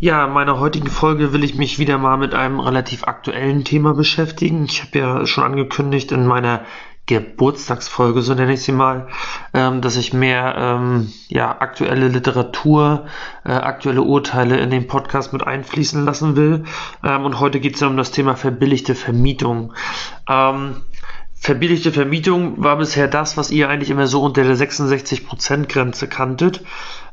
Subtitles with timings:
[0.00, 3.94] Ja, in meiner heutigen Folge will ich mich wieder mal mit einem relativ aktuellen Thema
[3.94, 4.66] beschäftigen.
[4.66, 6.64] Ich habe ja schon angekündigt in meiner
[7.06, 9.08] Geburtstagsfolge, so nenne ich sie mal,
[9.54, 13.06] ähm, dass ich mehr ähm, ja, aktuelle Literatur,
[13.44, 16.64] äh, aktuelle Urteile in den Podcast mit einfließen lassen will.
[17.02, 19.72] Ähm, und heute geht es ja um das Thema verbilligte Vermietung.
[20.28, 20.82] Ähm,
[21.34, 26.62] verbilligte Vermietung war bisher das, was ihr eigentlich immer so unter der 66%-Grenze kanntet.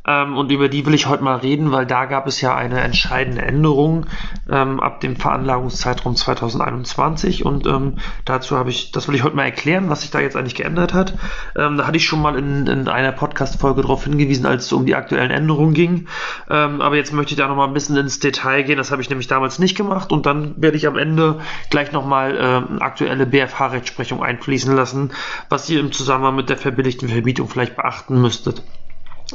[0.08, 2.82] Ähm, und über die will ich heute mal reden, weil da gab es ja eine
[2.82, 4.06] entscheidende Änderung
[4.50, 7.46] ähm, ab dem Veranlagungszeitraum 2021.
[7.46, 10.36] Und ähm, dazu habe ich, das will ich heute mal erklären, was sich da jetzt
[10.36, 11.16] eigentlich geändert hat.
[11.58, 14.86] Ähm, da hatte ich schon mal in, in einer Podcast-Folge darauf hingewiesen, als es um
[14.86, 16.08] die aktuellen Änderungen ging.
[16.50, 18.78] Ähm, aber jetzt möchte ich da nochmal ein bisschen ins Detail gehen.
[18.78, 20.12] Das habe ich nämlich damals nicht gemacht.
[20.12, 25.12] Und dann werde ich am Ende gleich nochmal äh, aktuelle BFH-Rechtsprechung einfließen lassen,
[25.50, 28.64] was ihr im Zusammenhang mit der verbilligten Vermietung vielleicht beachten müsstet.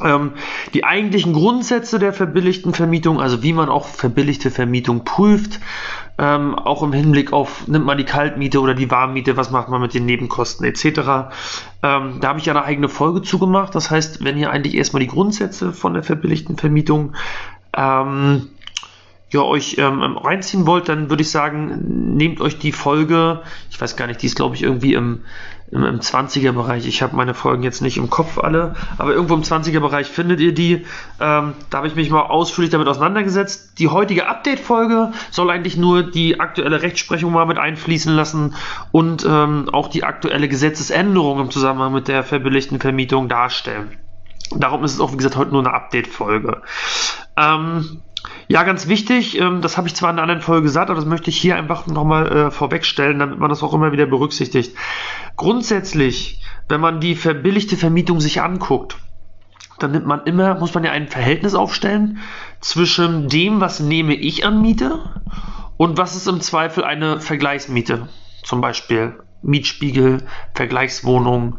[0.03, 0.33] Ähm,
[0.73, 5.61] die eigentlichen Grundsätze der verbilligten Vermietung, also wie man auch verbilligte Vermietung prüft,
[6.19, 9.81] ähm, auch im Hinblick auf, nimmt man die Kaltmiete oder die Warmmiete, was macht man
[9.81, 10.85] mit den Nebenkosten etc.
[11.83, 13.75] Ähm, da habe ich ja eine eigene Folge zugemacht.
[13.75, 17.15] Das heißt, wenn ihr eigentlich erstmal die Grundsätze von der verbilligten Vermietung
[17.77, 18.49] ähm,
[19.33, 23.97] ja, euch ähm, reinziehen wollt, dann würde ich sagen, nehmt euch die Folge, ich weiß
[23.97, 25.21] gar nicht, die ist glaube ich irgendwie im,
[25.71, 26.87] im, im 20er-Bereich.
[26.87, 30.53] Ich habe meine Folgen jetzt nicht im Kopf alle, aber irgendwo im 20er-Bereich findet ihr
[30.53, 30.85] die.
[31.21, 33.79] Ähm, da habe ich mich mal ausführlich damit auseinandergesetzt.
[33.79, 38.55] Die heutige Update-Folge soll eigentlich nur die aktuelle Rechtsprechung mal mit einfließen lassen
[38.91, 43.97] und ähm, auch die aktuelle Gesetzesänderung im Zusammenhang mit der verbilligten Vermietung darstellen.
[44.57, 46.63] Darum ist es auch, wie gesagt, heute nur eine Update-Folge.
[47.37, 48.03] Ähm,
[48.49, 51.09] ja, ganz wichtig, ähm, das habe ich zwar in einer anderen Folge gesagt, aber das
[51.09, 54.77] möchte ich hier einfach nochmal äh, vorwegstellen, damit man das auch immer wieder berücksichtigt.
[55.37, 58.97] Grundsätzlich, wenn man die verbilligte Vermietung sich anguckt,
[59.79, 62.19] dann nimmt man immer, muss man ja ein Verhältnis aufstellen
[62.61, 64.99] zwischen dem, was nehme ich an Miete
[65.77, 68.09] und was ist im Zweifel eine Vergleichsmiete.
[68.43, 71.59] Zum Beispiel Mietspiegel, Vergleichswohnung,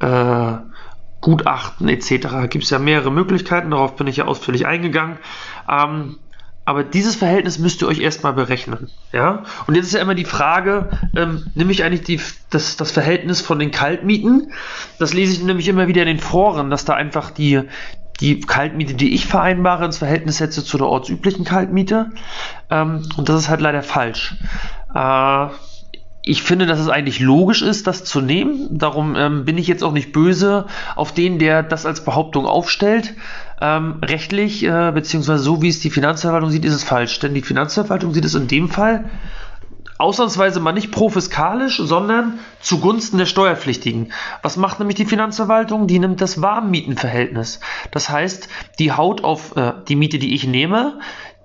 [0.00, 0.54] äh,
[1.20, 2.48] Gutachten etc.
[2.50, 5.18] Gibt es ja mehrere Möglichkeiten, darauf bin ich ja ausführlich eingegangen.
[5.68, 6.18] Ähm,
[6.64, 8.88] aber dieses Verhältnis müsst ihr euch erstmal berechnen.
[9.12, 9.42] Ja?
[9.66, 13.58] Und jetzt ist ja immer die Frage, ähm, nämlich eigentlich die, das, das Verhältnis von
[13.58, 14.52] den Kaltmieten.
[14.98, 17.62] Das lese ich nämlich immer wieder in den Foren, dass da einfach die,
[18.20, 22.12] die Kaltmiete, die ich vereinbare, ins Verhältnis setze zu der ortsüblichen Kaltmiete.
[22.70, 24.36] Ähm, und das ist halt leider falsch.
[24.94, 25.48] Äh,
[26.24, 28.68] ich finde, dass es eigentlich logisch ist, das zu nehmen.
[28.70, 33.14] Darum ähm, bin ich jetzt auch nicht böse auf den, der das als Behauptung aufstellt.
[33.64, 37.20] Ähm, rechtlich, äh, beziehungsweise so wie es die Finanzverwaltung sieht, ist es falsch.
[37.20, 39.04] Denn die Finanzverwaltung sieht es in dem Fall
[39.98, 44.12] ausnahmsweise mal nicht profiskalisch, sondern zugunsten der Steuerpflichtigen.
[44.42, 45.86] Was macht nämlich die Finanzverwaltung?
[45.86, 47.60] Die nimmt das Warmmietenverhältnis.
[47.92, 48.48] Das heißt,
[48.80, 50.98] die haut auf äh, die Miete, die ich nehme,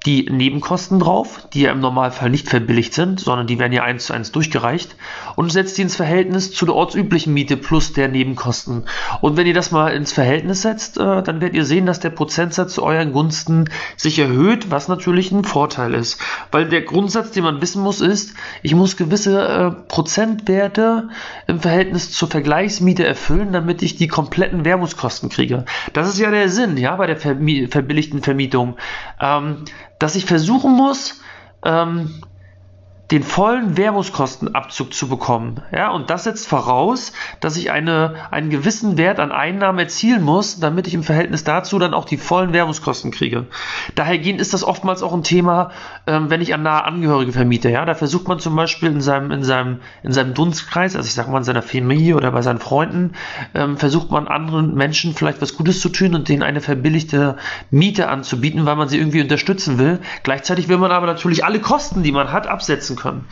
[0.07, 4.05] die Nebenkosten drauf, die ja im Normalfall nicht verbilligt sind, sondern die werden ja eins
[4.05, 4.95] zu eins durchgereicht
[5.35, 8.85] und setzt die ins Verhältnis zu der ortsüblichen Miete plus der Nebenkosten.
[9.19, 12.11] Und wenn ihr das mal ins Verhältnis setzt, äh, dann werdet ihr sehen, dass der
[12.11, 16.21] Prozentsatz zu euren Gunsten sich erhöht, was natürlich ein Vorteil ist.
[16.51, 21.09] Weil der Grundsatz, den man wissen muss, ist, ich muss gewisse äh, Prozentwerte
[21.47, 25.65] im Verhältnis zur Vergleichsmiete erfüllen, damit ich die kompletten Werbungskosten kriege.
[25.91, 28.77] Das ist ja der Sinn, ja, bei der verbilligten Vermietung.
[29.19, 29.65] Ähm,
[29.99, 31.21] dass ich versuchen muss,
[31.65, 32.23] ähm,
[33.11, 35.61] den vollen Werbungskostenabzug zu bekommen.
[35.71, 40.59] Ja, und das setzt voraus, dass ich eine, einen gewissen Wert an Einnahmen erzielen muss,
[40.59, 43.45] damit ich im Verhältnis dazu dann auch die vollen Werbungskosten kriege.
[43.95, 45.71] Dahergehend ist das oftmals auch ein Thema,
[46.05, 47.69] ähm, wenn ich an nahe Angehörige vermiete.
[47.69, 51.13] Ja, da versucht man zum Beispiel in seinem, in seinem, in seinem Dunstkreis, also ich
[51.13, 53.13] sage mal in seiner Familie oder bei seinen Freunden,
[53.53, 57.37] ähm, versucht man anderen Menschen vielleicht was Gutes zu tun und denen eine verbilligte
[57.71, 59.99] Miete anzubieten, weil man sie irgendwie unterstützen will.
[60.23, 63.25] Gleichzeitig will man aber natürlich alle Kosten, die man hat, absetzen können.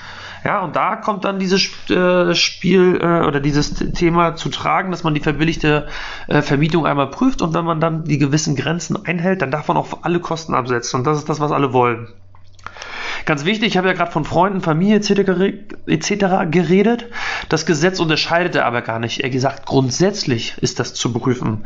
[0.46, 5.04] Ja, und da kommt dann dieses äh, Spiel äh, oder dieses Thema zu tragen, dass
[5.04, 5.88] man die verbilligte
[6.28, 9.76] äh, Vermietung einmal prüft und wenn man dann die gewissen Grenzen einhält, dann darf man
[9.76, 11.00] auch alle Kosten absetzen.
[11.00, 12.08] Und das ist das, was alle wollen.
[13.26, 16.52] Ganz wichtig, ich habe ja gerade von Freunden, Familie etc.
[16.52, 17.08] geredet.
[17.50, 19.22] Das Gesetz unterscheidet er aber gar nicht.
[19.22, 21.66] Er gesagt, grundsätzlich ist das zu prüfen.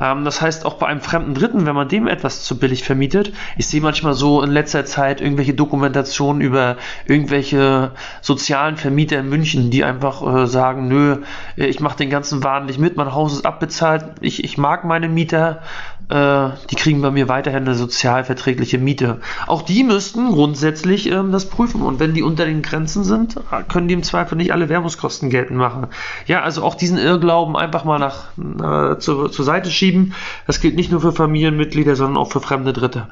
[0.00, 3.32] Ähm, das heißt, auch bei einem fremden Dritten, wenn man dem etwas zu billig vermietet,
[3.56, 6.76] ich sehe manchmal so in letzter Zeit irgendwelche Dokumentationen über
[7.06, 11.22] irgendwelche sozialen Vermieter in München, die einfach äh, sagen, nö,
[11.54, 15.08] ich mache den ganzen Wahn nicht mit, mein Haus ist abbezahlt, ich, ich mag meine
[15.08, 15.62] Mieter,
[16.08, 19.20] äh, die kriegen bei mir weiterhin eine sozialverträgliche Miete.
[19.46, 23.36] Auch die müssten grundsätzlich ähm, das prüfen und wenn die unter den Grenzen sind,
[23.68, 25.88] können die im Zweifel nicht alle Werbungskosten geltend machen.
[26.26, 30.14] Ja, also auch diesen Irrglauben einfach mal nach äh, zur, zur Seite schieben.
[30.46, 33.08] Das gilt nicht nur für Familienmitglieder, sondern auch für fremde Dritte.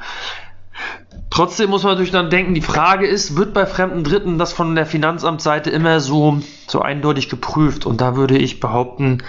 [1.30, 4.74] Trotzdem muss man natürlich dann denken, die Frage ist, wird bei fremden Dritten das von
[4.76, 7.86] der Finanzamtsseite immer so, so eindeutig geprüft?
[7.86, 9.22] Und da würde ich behaupten,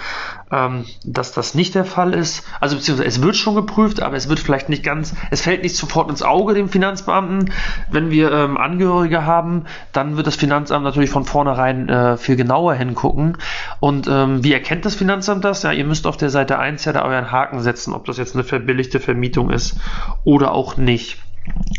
[0.52, 2.44] ähm, dass das nicht der Fall ist.
[2.60, 5.76] Also beziehungsweise es wird schon geprüft, aber es wird vielleicht nicht ganz, es fällt nicht
[5.76, 7.52] sofort ins Auge dem Finanzbeamten.
[7.90, 12.74] Wenn wir ähm, Angehörige haben, dann wird das Finanzamt natürlich von vornherein äh, viel genauer
[12.74, 13.38] hingucken.
[13.80, 15.62] Und ähm, wie erkennt das Finanzamt das?
[15.62, 18.34] Ja, ihr müsst auf der Seite 1 ja da euren Haken setzen, ob das jetzt
[18.34, 19.78] eine verbilligte Vermietung ist
[20.24, 21.18] oder auch nicht.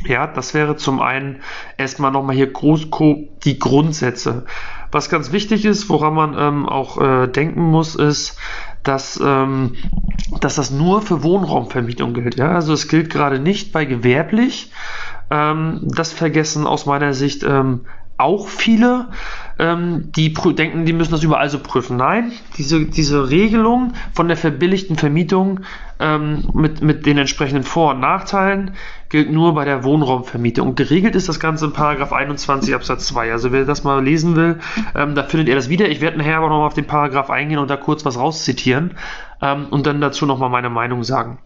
[0.06, 1.42] Ja, das wäre zum einen
[1.78, 2.88] erstmal nochmal hier groß
[3.44, 4.46] die Grundsätze.
[4.92, 8.38] Was ganz wichtig ist, woran man ähm, auch äh, denken muss, ist,
[8.84, 9.76] dass, ähm,
[10.40, 12.36] dass das nur für Wohnraumvermietung gilt.
[12.36, 12.54] Ja?
[12.54, 14.72] Also es gilt gerade nicht bei gewerblich.
[15.30, 17.86] Ähm, das vergessen aus meiner Sicht ähm,
[18.18, 19.10] auch viele,
[19.60, 21.98] ähm, die denken, die müssen das überall so prüfen.
[21.98, 25.62] Nein, diese, diese Regelung von der verbilligten Vermietung
[26.00, 28.72] ähm, mit, mit den entsprechenden Vor- und Nachteilen
[29.10, 30.70] gilt nur bei der Wohnraumvermietung.
[30.70, 33.32] Und geregelt ist das Ganze in Paragraph 21 Absatz 2.
[33.32, 34.60] Also wer das mal lesen will,
[34.96, 35.90] ähm, da findet ihr das wieder.
[35.90, 38.96] Ich werde nachher aber nochmal auf den Paragraph eingehen und da kurz was rauszitieren
[39.42, 41.40] ähm, und dann dazu nochmal meine Meinung sagen.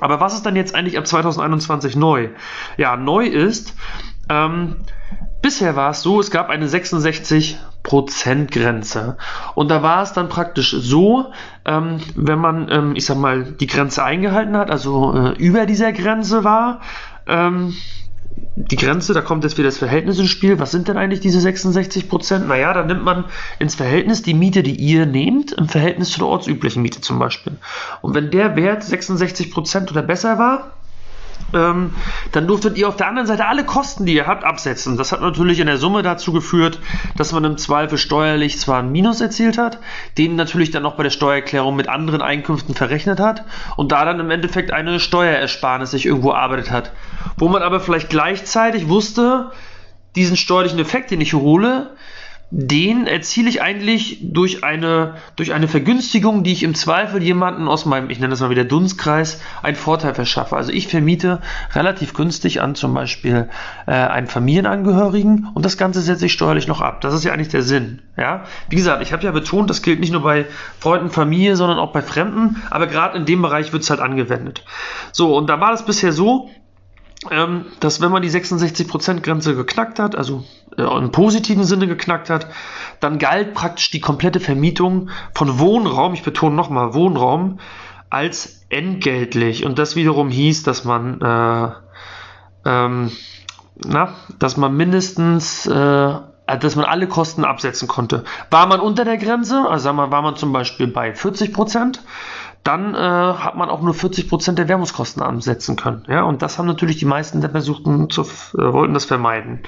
[0.00, 2.30] Aber was ist dann jetzt eigentlich ab 2021 neu?
[2.76, 3.76] Ja, neu ist,
[4.32, 4.76] ähm,
[5.42, 9.16] Bisher war es so, es gab eine 66%-Grenze.
[9.56, 11.32] Und da war es dann praktisch so,
[11.64, 15.92] ähm, wenn man, ähm, ich sag mal, die Grenze eingehalten hat, also äh, über dieser
[15.92, 16.80] Grenze war,
[17.26, 17.74] ähm,
[18.54, 20.60] die Grenze, da kommt jetzt wieder das Verhältnis ins Spiel.
[20.60, 23.24] Was sind denn eigentlich diese 66% Naja, da nimmt man
[23.58, 27.54] ins Verhältnis die Miete, die ihr nehmt, im Verhältnis zu der ortsüblichen Miete zum Beispiel.
[28.00, 30.70] Und wenn der Wert 66% oder besser war,
[31.54, 31.92] ähm,
[32.32, 34.96] dann durftet ihr auf der anderen Seite alle Kosten, die ihr habt, absetzen.
[34.96, 36.78] Das hat natürlich in der Summe dazu geführt,
[37.16, 39.78] dass man im Zweifel steuerlich zwar ein Minus erzielt hat,
[40.18, 43.44] den natürlich dann noch bei der Steuererklärung mit anderen Einkünften verrechnet hat
[43.76, 46.92] und da dann im Endeffekt eine Steuerersparnis sich irgendwo erarbeitet hat.
[47.36, 49.52] Wo man aber vielleicht gleichzeitig wusste,
[50.16, 51.90] diesen steuerlichen Effekt, den ich hole,
[52.54, 57.86] den erziele ich eigentlich durch eine, durch eine Vergünstigung, die ich im Zweifel jemanden aus
[57.86, 60.54] meinem, ich nenne das mal wieder Dunstkreis, einen Vorteil verschaffe.
[60.54, 61.40] Also ich vermiete
[61.72, 63.48] relativ günstig an zum Beispiel
[63.86, 67.00] äh, einen Familienangehörigen und das Ganze setze ich steuerlich noch ab.
[67.00, 68.02] Das ist ja eigentlich der Sinn.
[68.18, 68.44] Ja?
[68.68, 70.44] Wie gesagt, ich habe ja betont, das gilt nicht nur bei
[70.78, 74.62] Freunden, Familie, sondern auch bei Fremden, aber gerade in dem Bereich wird es halt angewendet.
[75.12, 76.50] So, und da war das bisher so,
[77.30, 80.44] ähm, dass wenn man die 66%-Grenze geknackt hat, also
[80.76, 82.46] äh, im positiven Sinne geknackt hat,
[83.00, 87.58] dann galt praktisch die komplette Vermietung von Wohnraum, ich betone nochmal Wohnraum,
[88.10, 89.64] als entgeltlich.
[89.64, 91.68] Und das wiederum hieß, dass man, äh,
[92.64, 93.10] ähm,
[93.84, 96.14] na, dass man mindestens, äh,
[96.60, 98.24] dass man alle Kosten absetzen konnte.
[98.50, 102.02] War man unter der Grenze, also sagen wir, war man zum Beispiel bei 40 Prozent,
[102.64, 106.04] dann äh, hat man auch nur 40% der Werbungskosten ansetzen können.
[106.08, 109.60] Ja, und das haben natürlich die meisten der Versuchten zu, äh, wollten das vermeiden.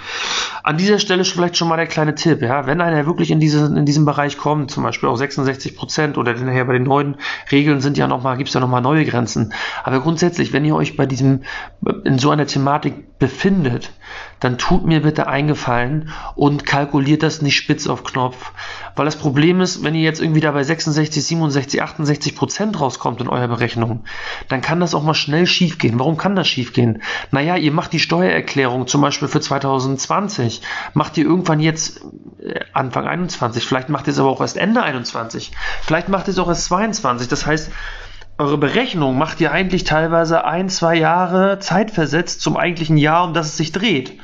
[0.63, 3.67] An dieser Stelle vielleicht schon mal der kleine Tipp, ja, wenn einer wirklich in, diese,
[3.67, 7.17] in diesem Bereich kommt, zum Beispiel auch 66% oder nachher bei den neuen
[7.51, 9.53] Regeln sind ja nochmal, gibt es ja nochmal neue Grenzen.
[9.83, 11.43] Aber grundsätzlich, wenn ihr euch bei diesem,
[12.05, 13.93] in so einer Thematik befindet,
[14.39, 18.53] dann tut mir bitte eingefallen und kalkuliert das nicht spitz auf Knopf.
[18.97, 23.21] Weil das Problem ist, wenn ihr jetzt irgendwie da bei 66, 67, 68 Prozent rauskommt
[23.21, 24.05] in eurer Berechnung,
[24.49, 25.99] dann kann das auch mal schnell schiefgehen.
[25.99, 27.03] Warum kann das schiefgehen?
[27.31, 32.03] Naja, ihr macht die Steuererklärung zum Beispiel für 2020, macht ihr irgendwann jetzt
[32.41, 35.53] äh, Anfang 21, vielleicht macht ihr es aber auch erst Ende 21,
[35.83, 37.29] vielleicht macht ihr es auch erst 22.
[37.29, 37.73] Das heißt,
[38.39, 43.35] eure Berechnung macht ihr eigentlich teilweise ein, zwei Jahre Zeit versetzt zum eigentlichen Jahr, um
[43.35, 44.19] das es sich dreht.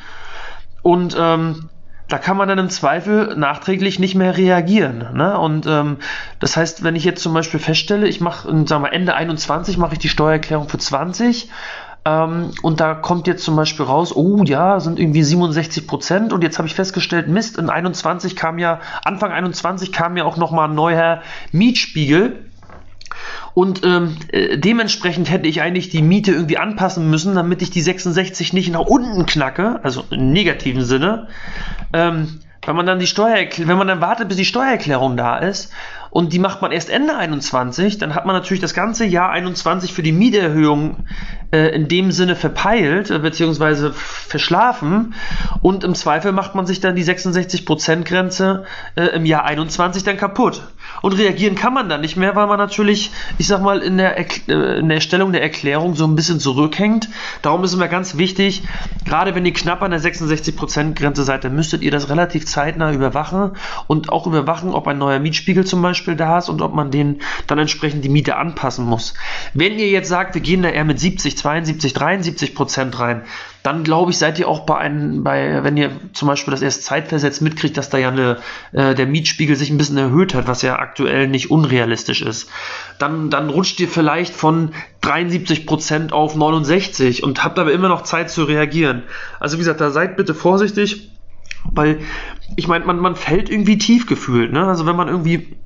[0.83, 1.70] Und ähm,
[2.11, 5.07] da kann man dann im Zweifel nachträglich nicht mehr reagieren.
[5.15, 5.39] Ne?
[5.39, 5.99] Und ähm,
[6.41, 9.95] das heißt, wenn ich jetzt zum Beispiel feststelle, ich mache, sagen wir Ende 21 mache
[9.95, 11.49] ich die Steuererklärung für 20
[12.05, 16.43] ähm, und da kommt jetzt zum Beispiel raus, oh ja, sind irgendwie 67 Prozent und
[16.43, 20.69] jetzt habe ich festgestellt, Mist, in 21 kam ja, Anfang 21 kam ja auch nochmal
[20.69, 22.45] ein neuer Mietspiegel
[23.55, 27.83] und ähm, äh, dementsprechend hätte ich eigentlich die Miete irgendwie anpassen müssen, damit ich die
[27.83, 31.29] 66 nicht nach unten knacke, also im negativen Sinne.
[31.93, 35.73] Ähm, wenn man dann die Steuererklärung, wenn man dann wartet, bis die Steuererklärung da ist
[36.11, 39.95] und die macht man erst Ende 21, dann hat man natürlich das ganze Jahr 21
[39.95, 41.07] für die Mieterhöhung
[41.53, 45.15] äh, in dem Sinne verpeilt, äh, beziehungsweise verschlafen
[45.63, 48.65] und im Zweifel macht man sich dann die 66% Grenze
[48.95, 50.63] äh, im Jahr 21 dann kaputt.
[51.03, 54.19] Und reagieren kann man dann nicht mehr, weil man natürlich, ich sag mal, in der,
[54.19, 57.09] äh, in der Erstellung der Erklärung so ein bisschen zurückhängt.
[57.43, 58.63] Darum ist es mir ganz wichtig,
[59.05, 63.53] gerade wenn ihr knapp an der 66%-Grenze seid, dann müsstet ihr das relativ zeitnah überwachen
[63.87, 67.21] und auch überwachen, ob ein neuer Mietspiegel zum Beispiel da ist und ob man den
[67.47, 69.15] dann entsprechend die Miete anpassen muss.
[69.55, 73.23] Wenn ihr jetzt sagt, wir gehen da eher mit 70, 72, 73% rein,
[73.63, 76.85] dann glaube ich, seid ihr auch bei einem, bei, wenn ihr zum Beispiel das erst
[76.85, 78.39] zeitversetzt mitkriegt, dass da ja eine,
[78.73, 82.49] äh, der Mietspiegel sich ein bisschen erhöht hat, was ja aktuell nicht unrealistisch ist,
[82.99, 88.31] dann, dann rutscht ihr vielleicht von 73% auf 69 und habt aber immer noch Zeit
[88.31, 89.03] zu reagieren.
[89.39, 91.11] Also wie gesagt, da seid bitte vorsichtig,
[91.65, 92.01] weil
[92.57, 94.53] ich meine, man, man fällt irgendwie tief gefühlt.
[94.53, 94.67] Ne?
[94.67, 95.57] Also wenn man irgendwie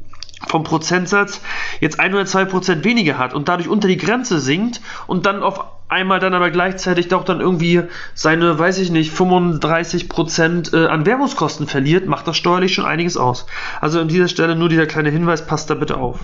[0.49, 1.41] vom Prozentsatz
[1.81, 5.43] jetzt ein oder zwei Prozent weniger hat und dadurch unter die Grenze sinkt und dann
[5.43, 7.83] auf einmal dann aber gleichzeitig doch dann irgendwie
[8.15, 13.17] seine, weiß ich nicht, 35 Prozent äh, an Werbungskosten verliert, macht das steuerlich schon einiges
[13.17, 13.47] aus.
[13.81, 16.19] Also an dieser Stelle nur dieser kleine Hinweis, passt da bitte auf.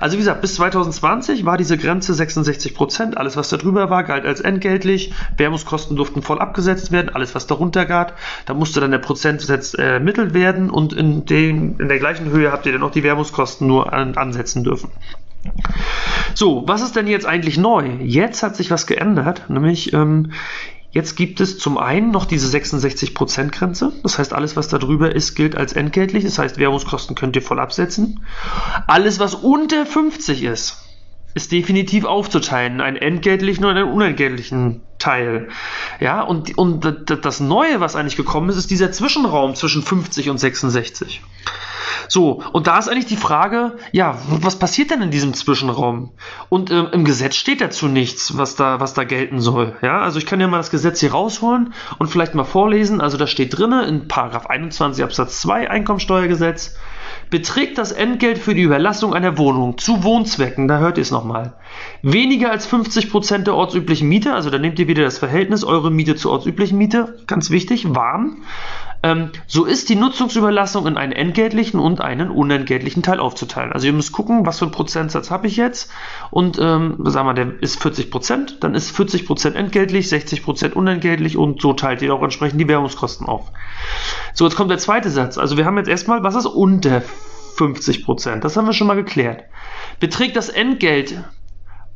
[0.00, 3.18] Also wie gesagt, bis 2020 war diese Grenze 66 Prozent.
[3.18, 5.12] Alles, was da drüber war, galt als entgeltlich.
[5.36, 7.14] Werbungskosten durften voll abgesetzt werden.
[7.14, 11.78] Alles, was darunter gab, da musste dann der Prozentsatz äh, ermittelt werden und in, den,
[11.78, 14.90] in der gleichen Höhe habt ihr dann auch die Werbungskosten nur an, ansetzen dürfen.
[16.34, 17.96] So, was ist denn jetzt eigentlich neu?
[18.00, 20.32] Jetzt hat sich was geändert, nämlich ähm,
[20.90, 23.92] jetzt gibt es zum einen noch diese 66%-Grenze.
[24.02, 26.24] Das heißt, alles, was da drüber ist, gilt als entgeltlich.
[26.24, 28.20] Das heißt, Währungskosten könnt ihr voll absetzen.
[28.86, 30.84] Alles, was unter 50 ist,
[31.34, 32.74] ist definitiv aufzuteilen.
[32.74, 35.48] in Einen entgeltlichen und einen unentgeltlichen Teil.
[36.00, 40.38] Ja, und, und das Neue, was eigentlich gekommen ist, ist dieser Zwischenraum zwischen 50 und
[40.38, 41.22] 66.
[42.10, 46.10] So, und da ist eigentlich die Frage, ja, was passiert denn in diesem Zwischenraum?
[46.48, 49.76] Und ähm, im Gesetz steht dazu nichts, was da, was da gelten soll.
[49.80, 53.00] Ja, also ich kann ja mal das Gesetz hier rausholen und vielleicht mal vorlesen.
[53.00, 56.76] Also da steht drinne in Paragraph 21 Absatz 2 Einkommensteuergesetz,
[57.30, 61.54] beträgt das Entgelt für die Überlassung einer Wohnung zu Wohnzwecken, da hört ihr es nochmal,
[62.02, 66.16] weniger als 50% der ortsüblichen Miete, also da nehmt ihr wieder das Verhältnis eure Miete
[66.16, 68.42] zur ortsüblichen Miete, ganz wichtig, warm,
[69.02, 73.72] ähm, so ist die Nutzungsüberlassung in einen entgeltlichen und einen unentgeltlichen Teil aufzuteilen.
[73.72, 75.90] Also ihr müsst gucken, was für einen Prozentsatz habe ich jetzt
[76.30, 80.76] und ähm, sagen wir, der ist 40 Prozent, dann ist 40 Prozent entgeltlich, 60 Prozent
[80.76, 83.50] unentgeltlich und so teilt ihr auch entsprechend die Währungskosten auf.
[84.34, 85.38] So, jetzt kommt der zweite Satz.
[85.38, 87.02] Also wir haben jetzt erstmal, was ist unter
[87.56, 88.44] 50 Prozent?
[88.44, 89.44] Das haben wir schon mal geklärt.
[89.98, 91.22] Beträgt das Entgelt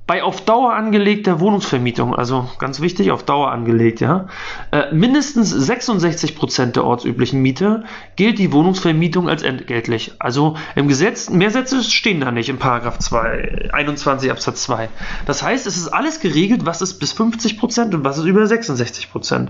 [0.06, 4.26] bei auf Dauer angelegter Wohnungsvermietung, also ganz wichtig, auf Dauer angelegt, ja,
[4.70, 7.84] äh, mindestens 66% der ortsüblichen Miete
[8.16, 10.12] gilt die Wohnungsvermietung als entgeltlich.
[10.18, 14.90] Also im Gesetz, mehr Sätze stehen da nicht im Paragraph 2, 21 Absatz 2.
[15.24, 19.48] Das heißt, es ist alles geregelt, was ist bis 50% und was ist über 66%.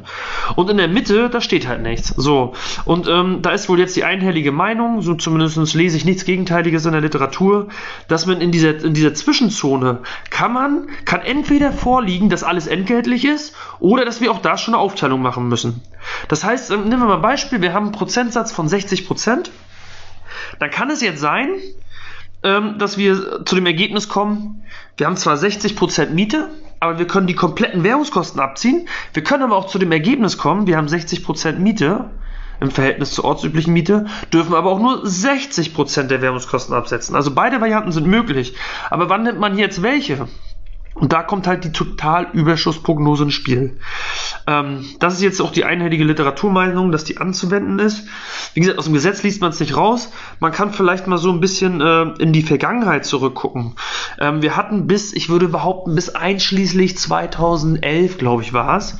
[0.54, 2.14] Und in der Mitte, da steht halt nichts.
[2.16, 2.52] So,
[2.84, 6.86] und ähm, da ist wohl jetzt die einhellige Meinung, so zumindest lese ich nichts Gegenteiliges
[6.86, 7.68] in der Literatur,
[8.06, 9.98] dass man in dieser, in dieser Zwischenzone
[10.30, 14.58] kann kann man, kann entweder vorliegen, dass alles entgeltlich ist oder dass wir auch da
[14.58, 15.80] schon eine Aufteilung machen müssen.
[16.28, 19.50] Das heißt, ähm, nehmen wir mal ein Beispiel, wir haben einen Prozentsatz von 60 Prozent.
[20.58, 21.48] Dann kann es jetzt sein,
[22.42, 24.62] ähm, dass wir zu dem Ergebnis kommen,
[24.98, 28.86] wir haben zwar 60 Prozent Miete, aber wir können die kompletten Währungskosten abziehen.
[29.14, 32.10] Wir können aber auch zu dem Ergebnis kommen, wir haben 60 Prozent Miete
[32.60, 37.16] im Verhältnis zur ortsüblichen Miete, dürfen aber auch nur 60% der Währungskosten absetzen.
[37.16, 38.54] Also beide Varianten sind möglich.
[38.90, 40.28] Aber wann nimmt man jetzt welche?
[40.94, 43.78] Und da kommt halt die Totalüberschussprognose ins Spiel.
[44.46, 48.06] Ähm, das ist jetzt auch die einhellige Literaturmeinung, dass die anzuwenden ist.
[48.54, 50.12] Wie gesagt, aus dem Gesetz liest man es nicht raus.
[50.38, 53.74] Man kann vielleicht mal so ein bisschen äh, in die Vergangenheit zurückgucken.
[54.20, 58.96] Ähm, wir hatten bis, ich würde behaupten, bis einschließlich 2011, glaube ich, war es,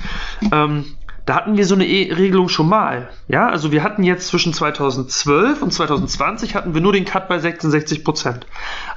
[0.51, 0.97] ähm,
[1.27, 3.09] da hatten wir so eine e Regelung schon mal.
[3.29, 7.39] Ja, also wir hatten jetzt zwischen 2012 und 2020 hatten wir nur den Cut bei
[7.39, 8.47] 66 Prozent.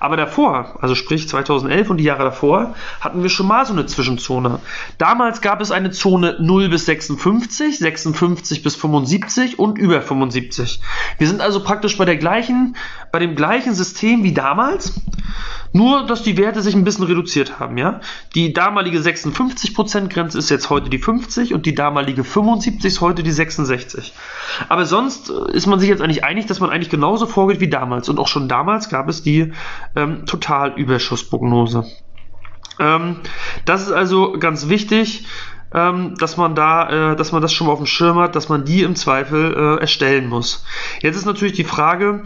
[0.02, 3.86] Aber davor, also sprich 2011 und die Jahre davor, hatten wir schon mal so eine
[3.86, 4.60] Zwischenzone.
[4.98, 10.82] Damals gab es eine Zone 0 bis 56, 56 bis 75 und über 75.
[11.18, 12.76] Wir sind also praktisch bei der gleichen,
[13.14, 15.00] bei dem gleichen System wie damals.
[15.74, 18.00] Nur, dass die Werte sich ein bisschen reduziert haben, ja.
[18.36, 23.24] Die damalige 56% Grenze ist jetzt heute die 50 und die damalige 75 ist heute
[23.24, 24.14] die 66.
[24.70, 27.70] Aber sonst äh, ist man sich jetzt eigentlich einig, dass man eigentlich genauso vorgeht wie
[27.70, 28.10] damals.
[28.10, 29.54] Und auch schon damals gab es die
[29.96, 31.86] ähm, Totalüberschussprognose.
[32.80, 33.18] Ähm,
[33.66, 35.26] das ist also ganz wichtig.
[35.74, 38.48] Ähm, dass man da, äh, dass man das schon mal auf dem Schirm hat, dass
[38.48, 40.66] man die im Zweifel äh, erstellen muss.
[41.02, 42.24] Jetzt ist natürlich die Frage,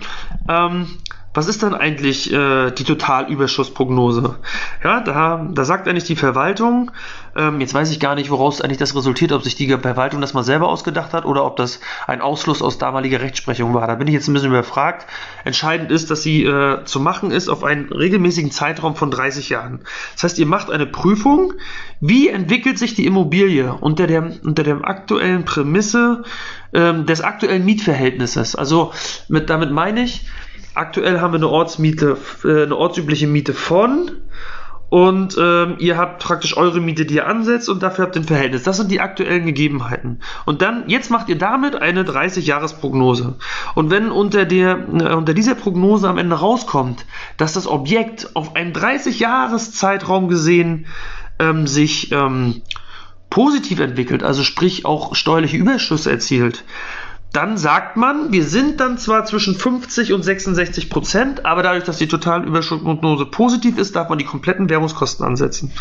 [0.47, 0.85] ähm,
[1.33, 4.35] was ist dann eigentlich äh, die Totalüberschussprognose?
[4.83, 6.91] Ja, da, da sagt eigentlich die Verwaltung,
[7.35, 10.33] Ähm, jetzt weiß ich gar nicht, woraus eigentlich das resultiert, ob sich die Verwaltung das
[10.33, 13.87] mal selber ausgedacht hat oder ob das ein Ausfluss aus damaliger Rechtsprechung war.
[13.87, 15.07] Da bin ich jetzt ein bisschen überfragt.
[15.45, 19.81] Entscheidend ist, dass sie äh, zu machen ist auf einen regelmäßigen Zeitraum von 30 Jahren.
[20.13, 21.53] Das heißt, ihr macht eine Prüfung,
[22.01, 26.23] wie entwickelt sich die Immobilie unter der, unter der aktuellen Prämisse
[26.73, 28.55] ähm, des aktuellen Mietverhältnisses.
[28.55, 28.91] Also
[29.29, 30.25] mit, damit meine ich,
[30.75, 34.11] aktuell haben wir eine Ortsmiete, äh, eine ortsübliche Miete von
[34.91, 38.27] und ähm, ihr habt praktisch eure Miete, die ihr ansetzt und dafür habt ihr ein
[38.27, 38.63] Verhältnis.
[38.63, 40.19] Das sind die aktuellen Gegebenheiten.
[40.45, 43.37] Und dann, jetzt macht ihr damit eine 30-Jahres-Prognose.
[43.73, 47.05] Und wenn unter, der, äh, unter dieser Prognose am Ende rauskommt,
[47.37, 50.87] dass das Objekt auf einen 30-Jahres-Zeitraum gesehen
[51.39, 52.61] ähm, sich ähm,
[53.29, 56.65] positiv entwickelt, also sprich auch steuerliche Überschüsse erzielt,
[57.33, 61.97] dann sagt man, wir sind dann zwar zwischen 50 und 66 Prozent, aber dadurch, dass
[61.97, 65.71] die Totalüberschuldprognose positiv ist, darf man die kompletten Währungskosten ansetzen.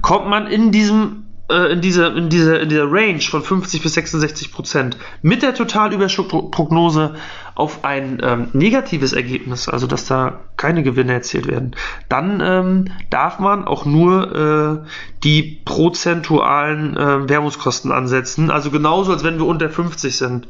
[0.00, 3.94] Kommt man in diesem äh, in dieser in dieser in dieser Range von 50 bis
[3.94, 7.14] 66 Prozent mit der Totalüberschuldprognose
[7.60, 11.76] auf ein ähm, negatives Ergebnis, also dass da keine Gewinne erzielt werden,
[12.08, 14.88] dann ähm, darf man auch nur äh,
[15.24, 18.50] die prozentualen äh, Währungskosten ansetzen.
[18.50, 20.48] Also genauso, als wenn wir unter 50 sind.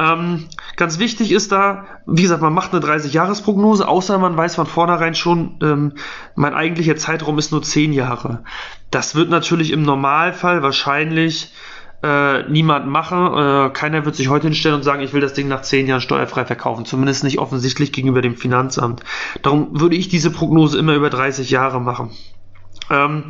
[0.00, 4.66] Ähm, ganz wichtig ist da, wie gesagt, man macht eine 30-Jahres-Prognose, außer man weiß von
[4.66, 5.92] vornherein schon, ähm,
[6.34, 8.42] mein eigentlicher Zeitraum ist nur 10 Jahre.
[8.94, 11.52] Das wird natürlich im Normalfall wahrscheinlich
[12.04, 13.26] äh, niemand machen.
[13.26, 16.00] Äh, keiner wird sich heute hinstellen und sagen, ich will das Ding nach zehn Jahren
[16.00, 16.84] steuerfrei verkaufen.
[16.84, 19.02] Zumindest nicht offensichtlich gegenüber dem Finanzamt.
[19.42, 22.12] Darum würde ich diese Prognose immer über 30 Jahre machen.
[22.88, 23.24] Ähm,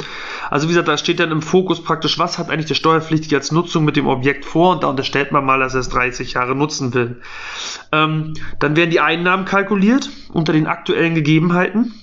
[0.50, 3.50] also wie gesagt, da steht dann im Fokus praktisch, was hat eigentlich der Steuerpflichtige als
[3.50, 6.54] Nutzung mit dem Objekt vor und da unterstellt man mal, dass er es 30 Jahre
[6.54, 7.22] nutzen will.
[7.90, 11.94] Ähm, dann werden die Einnahmen kalkuliert unter den aktuellen Gegebenheiten.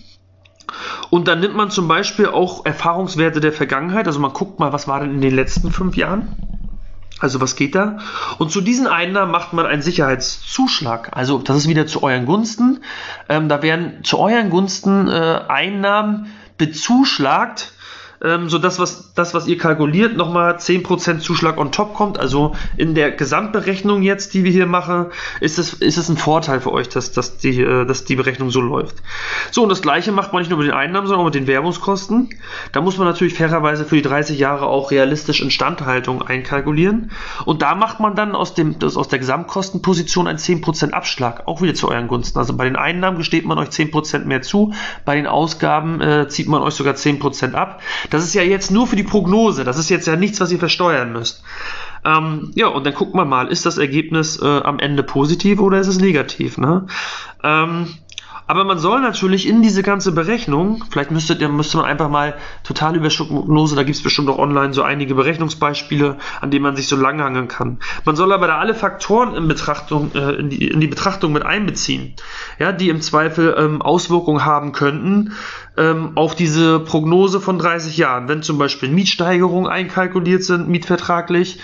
[1.12, 4.08] Und dann nimmt man zum Beispiel auch Erfahrungswerte der Vergangenheit.
[4.08, 6.30] Also man guckt mal, was war denn in den letzten fünf Jahren.
[7.20, 7.98] Also was geht da?
[8.40, 11.10] Und zu diesen Einnahmen macht man einen Sicherheitszuschlag.
[11.12, 12.80] Also das ist wieder zu euren Gunsten.
[13.28, 16.28] Ähm, da werden zu euren Gunsten äh, Einnahmen
[16.58, 17.74] bezuschlagt
[18.24, 22.20] ähm, sodass was, das, was ihr kalkuliert, nochmal 10% Zuschlag on top kommt.
[22.20, 25.08] Also in der Gesamtberechnung jetzt, die wir hier machen,
[25.40, 28.52] ist es, ist es ein Vorteil für euch, dass, dass, die, äh, dass die Berechnung
[28.52, 28.98] so läuft.
[29.50, 31.48] So, und das gleiche macht man nicht nur mit den Einnahmen, sondern auch mit den
[31.48, 32.30] Werbungskosten.
[32.72, 37.12] Da muss man natürlich fairerweise für die 30 Jahre auch realistisch Instandhaltung einkalkulieren.
[37.46, 41.62] Und da macht man dann aus, dem, das, aus der Gesamtkostenposition einen 10% Abschlag, auch
[41.62, 42.38] wieder zu euren Gunsten.
[42.38, 44.74] Also bei den Einnahmen gesteht man euch 10% mehr zu,
[45.06, 47.82] bei den Ausgaben äh, zieht man euch sogar 10% ab.
[48.12, 49.64] Das ist ja jetzt nur für die Prognose.
[49.64, 51.44] Das ist jetzt ja nichts, was ihr versteuern müsst.
[52.06, 55.80] Ähm, ja, und dann guckt man mal, ist das Ergebnis äh, am Ende positiv oder
[55.80, 56.58] ist es negativ?
[56.58, 56.86] Ne?
[57.44, 57.88] Ähm,
[58.52, 62.36] aber man soll natürlich in diese ganze Berechnung, vielleicht müsstet müsste man einfach mal
[62.66, 66.90] total Überschuldprognose, da gibt es bestimmt auch online so einige Berechnungsbeispiele, an denen man sich
[66.90, 67.80] so langhangeln kann.
[68.04, 71.46] Man soll aber da alle Faktoren in, Betrachtung, äh, in, die, in die Betrachtung mit
[71.46, 72.16] einbeziehen,
[72.60, 75.32] ja, die im Zweifel ähm, Auswirkungen haben könnten
[75.78, 78.28] ähm, auf diese Prognose von 30 Jahren.
[78.28, 81.60] Wenn zum Beispiel Mietsteigerungen einkalkuliert sind, mietvertraglich,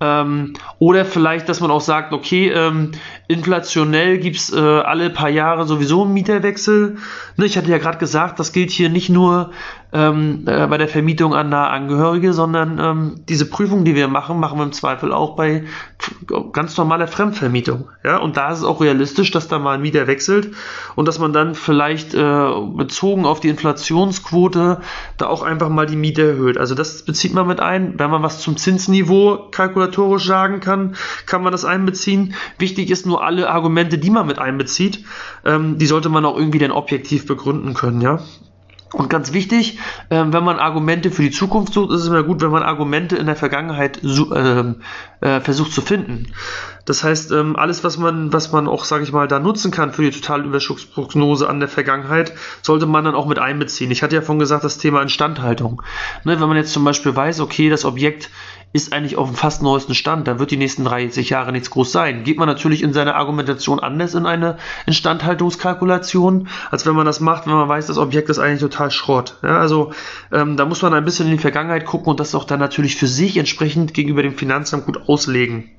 [0.00, 2.92] ähm, oder vielleicht, dass man auch sagt, okay, ähm,
[3.28, 6.96] inflationell gibt's äh, alle paar Jahre sowieso einen Mieterwechsel.
[7.36, 9.52] Ne, ich hatte ja gerade gesagt, das gilt hier nicht nur
[9.92, 14.40] ähm, äh, bei der Vermietung an nahe Angehörige, sondern ähm, diese Prüfung, die wir machen,
[14.40, 15.64] machen wir im Zweifel auch bei
[16.52, 17.88] ganz normaler Fremdvermietung.
[18.04, 18.18] Ja?
[18.18, 20.50] Und da ist es auch realistisch, dass da mal ein Mieter wechselt
[20.96, 24.80] und dass man dann vielleicht äh, bezogen auf die Inflationsquote
[25.18, 26.58] da auch einfach mal die Miete erhöht.
[26.58, 27.98] Also das bezieht man mit ein.
[27.98, 30.96] Wenn man was zum Zinsniveau kalkulatorisch sagen kann,
[31.26, 32.34] kann man das einbeziehen.
[32.58, 35.04] Wichtig ist nur alle Argumente, die man mit einbezieht,
[35.44, 38.00] ähm, die sollte man auch irgendwie dann objektiv begründen können.
[38.00, 38.20] Ja?
[38.92, 39.78] Und ganz wichtig,
[40.10, 43.16] äh, wenn man Argumente für die Zukunft sucht, ist es immer gut, wenn man Argumente
[43.16, 44.74] in der Vergangenheit äh,
[45.20, 46.28] äh, versucht zu finden.
[46.84, 49.92] Das heißt, ähm, alles, was man, was man auch, sage ich mal, da nutzen kann
[49.92, 53.90] für die Totalüberschussprognose an der Vergangenheit, sollte man dann auch mit einbeziehen.
[53.90, 55.82] Ich hatte ja vorhin gesagt, das Thema Instandhaltung.
[56.22, 58.30] Ne, wenn man jetzt zum Beispiel weiß, okay, das Objekt
[58.72, 61.90] ist eigentlich auf dem fast neuesten Stand, da wird die nächsten 30 Jahre nichts groß
[61.90, 62.24] sein.
[62.24, 67.46] Geht man natürlich in seiner Argumentation anders in eine Instandhaltungskalkulation, als wenn man das macht,
[67.46, 69.38] wenn man weiß, das Objekt ist eigentlich total Schrott.
[69.42, 69.92] Ja, also
[70.30, 72.96] ähm, da muss man ein bisschen in die Vergangenheit gucken und das auch dann natürlich
[72.96, 75.70] für sich entsprechend gegenüber dem Finanzamt gut auslegen.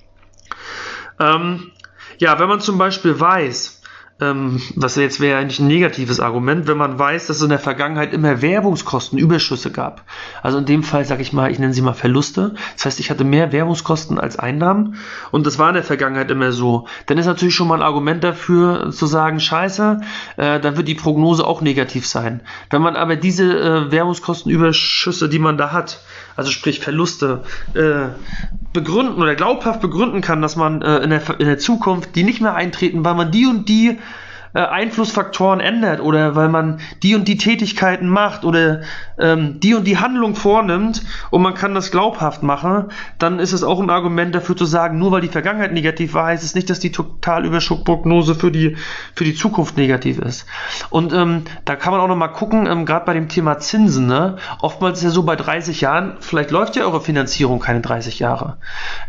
[1.19, 1.71] Ähm,
[2.17, 3.77] ja, wenn man zum Beispiel weiß,
[4.19, 7.60] ähm, was jetzt wäre eigentlich ein negatives Argument, wenn man weiß, dass es in der
[7.60, 10.03] Vergangenheit immer Werbungskostenüberschüsse gab.
[10.41, 12.56] Also in dem Fall sage ich mal, ich nenne sie mal Verluste.
[12.75, 14.95] Das heißt, ich hatte mehr Werbungskosten als Einnahmen
[15.32, 16.88] und das war in der Vergangenheit immer so.
[17.06, 20.01] Dann ist natürlich schon mal ein Argument dafür zu sagen, scheiße,
[20.38, 22.41] äh, dann wird die Prognose auch negativ sein.
[22.69, 26.01] Wenn man aber diese äh, Werbungskostenüberschüsse, die man da hat,
[26.36, 28.10] also sprich Verluste, äh,
[28.78, 32.42] begründen oder glaubhaft begründen kann, dass man äh, in, der, in der Zukunft die nicht
[32.42, 33.98] mehr eintreten, weil man die und die
[34.58, 38.82] äh, Einflussfaktoren ändert oder weil man die und die Tätigkeiten macht oder
[39.20, 42.86] ähm, die und die Handlung vornimmt und man kann das glaubhaft machen,
[43.20, 46.26] dann ist es auch ein Argument dafür zu sagen, nur weil die Vergangenheit negativ war,
[46.26, 48.78] heißt es nicht, dass die Totalüberschussprognose für die,
[49.13, 50.48] für die Zukunft negativ ist.
[50.89, 54.38] Und ähm, da kann man auch nochmal gucken, ähm, gerade bei dem Thema Zinsen, ne?
[54.60, 58.58] oftmals ist ja so bei 30 Jahren, vielleicht läuft ja eure Finanzierung keine 30 Jahre.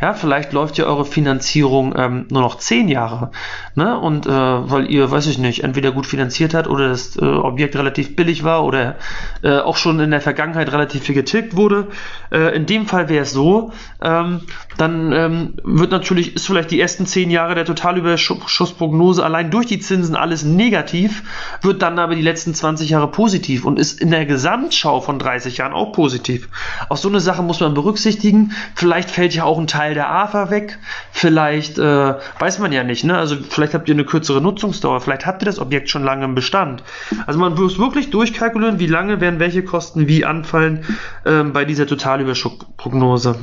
[0.02, 3.30] Ja, vielleicht läuft ja eure Finanzierung ähm, nur noch 10 Jahre.
[3.74, 3.98] Ne?
[3.98, 7.76] Und äh, weil ihr, weiß ich nicht, entweder gut finanziert hat oder das äh, Objekt
[7.76, 8.96] relativ billig war oder
[9.42, 11.88] äh, auch schon in der Vergangenheit relativ viel getilgt wurde.
[12.30, 13.72] Äh, in dem Fall wäre es so,
[14.02, 14.40] ähm,
[14.78, 19.80] dann ähm, wird natürlich, ist vielleicht die ersten zehn Jahre der Totalüberschussprognose allein durch die
[19.80, 21.24] Zinsen alles negativ,
[21.62, 25.56] wird dann aber die letzten 20 Jahre positiv und ist in der Gesamtschau von 30
[25.56, 26.48] Jahren auch positiv.
[26.88, 28.52] Auch so eine Sache muss man berücksichtigen.
[28.76, 30.78] Vielleicht fällt ja auch ein Teil der AFA weg.
[31.10, 33.02] Vielleicht äh, weiß man ja nicht.
[33.02, 33.18] Ne?
[33.18, 35.00] Also vielleicht habt ihr eine kürzere Nutzungsdauer.
[35.00, 36.84] Vielleicht habt ihr das Objekt schon lange im Bestand.
[37.26, 40.84] Also man muss wirklich durchkalkulieren, wie lange werden welche Kosten wie anfallen
[41.26, 43.40] ähm, bei dieser Totalüberschussprognose.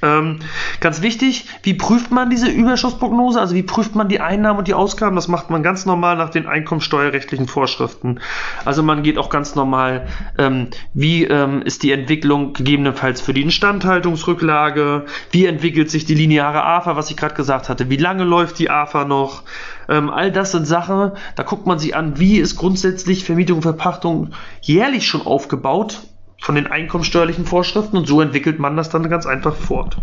[0.00, 0.38] Ähm,
[0.80, 3.40] ganz wichtig, wie prüft man diese Überschussprognose?
[3.40, 5.16] Also wie prüft man die Einnahmen und die Ausgaben?
[5.16, 8.20] Das macht man ganz normal nach den einkommensteuerrechtlichen Vorschriften.
[8.64, 10.06] Also man geht auch ganz normal,
[10.38, 15.06] ähm, wie ähm, ist die Entwicklung gegebenenfalls für die Instandhaltungsrücklage?
[15.32, 17.90] Wie entwickelt sich die lineare AFA, was ich gerade gesagt hatte?
[17.90, 19.42] Wie lange läuft die AFA noch?
[19.88, 23.62] Ähm, all das sind Sachen, da guckt man sich an, wie ist grundsätzlich Vermietung und
[23.62, 24.30] Verpachtung
[24.60, 26.02] jährlich schon aufgebaut
[26.40, 29.96] von den einkommenssteuerlichen Vorschriften und so entwickelt man das dann ganz einfach fort.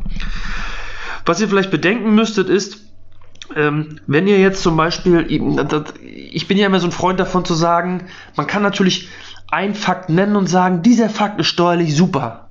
[1.25, 2.81] Was ihr vielleicht bedenken müsstet ist,
[3.55, 5.25] ähm, wenn ihr jetzt zum Beispiel,
[6.01, 9.09] ich bin ja immer so ein Freund davon zu sagen, man kann natürlich
[9.49, 12.49] einen Fakt nennen und sagen, dieser Fakt ist steuerlich super.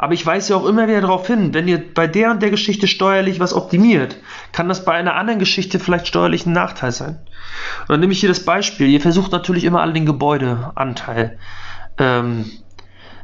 [0.00, 2.50] Aber ich weise ja auch immer wieder darauf hin, wenn ihr bei der und der
[2.50, 4.16] Geschichte steuerlich was optimiert,
[4.52, 7.18] kann das bei einer anderen Geschichte vielleicht steuerlich ein Nachteil sein.
[7.82, 8.86] Und dann nehme ich hier das Beispiel.
[8.86, 11.36] Ihr versucht natürlich immer alle den Gebäudeanteil
[11.98, 12.48] ähm,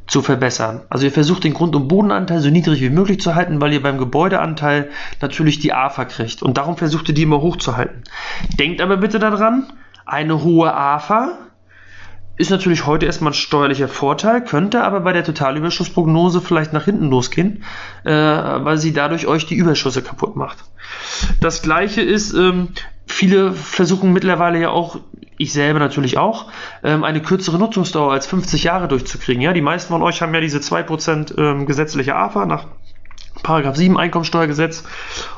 [0.06, 0.82] zu verbessern.
[0.90, 3.82] Also ihr versucht den Grund- und Bodenanteil so niedrig wie möglich zu halten, weil ihr
[3.82, 4.90] beim Gebäudeanteil
[5.20, 6.42] natürlich die AFA kriegt.
[6.42, 8.04] Und darum versucht ihr die immer hochzuhalten.
[8.58, 9.72] Denkt aber bitte daran,
[10.04, 11.38] eine hohe AFA
[12.36, 17.08] ist natürlich heute erstmal ein steuerlicher Vorteil, könnte aber bei der Totalüberschussprognose vielleicht nach hinten
[17.08, 17.62] losgehen,
[18.02, 20.58] äh, weil sie dadurch euch die Überschüsse kaputt macht.
[21.40, 22.70] Das gleiche ist, ähm,
[23.06, 24.98] viele versuchen mittlerweile ja auch
[25.36, 26.46] ich selber natürlich auch,
[26.82, 29.42] ähm, eine kürzere Nutzungsdauer als 50 Jahre durchzukriegen.
[29.42, 32.66] Ja, die meisten von euch haben ja diese 2% ähm, gesetzliche AFA nach
[33.42, 34.84] Paragraph 7 Einkommensteuergesetz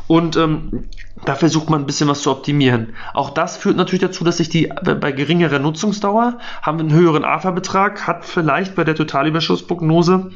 [0.07, 0.85] und ähm,
[1.25, 2.95] da versucht man ein bisschen was zu optimieren.
[3.15, 8.07] Auch das führt natürlich dazu, dass sich die bei geringerer Nutzungsdauer haben einen höheren AFA-Betrag,
[8.07, 10.31] hat vielleicht bei der Totalüberschussprognose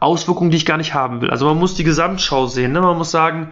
[0.00, 1.30] Auswirkungen, die ich gar nicht haben will.
[1.30, 2.72] Also man muss die Gesamtschau sehen.
[2.72, 2.80] Ne?
[2.80, 3.50] Man muss sagen,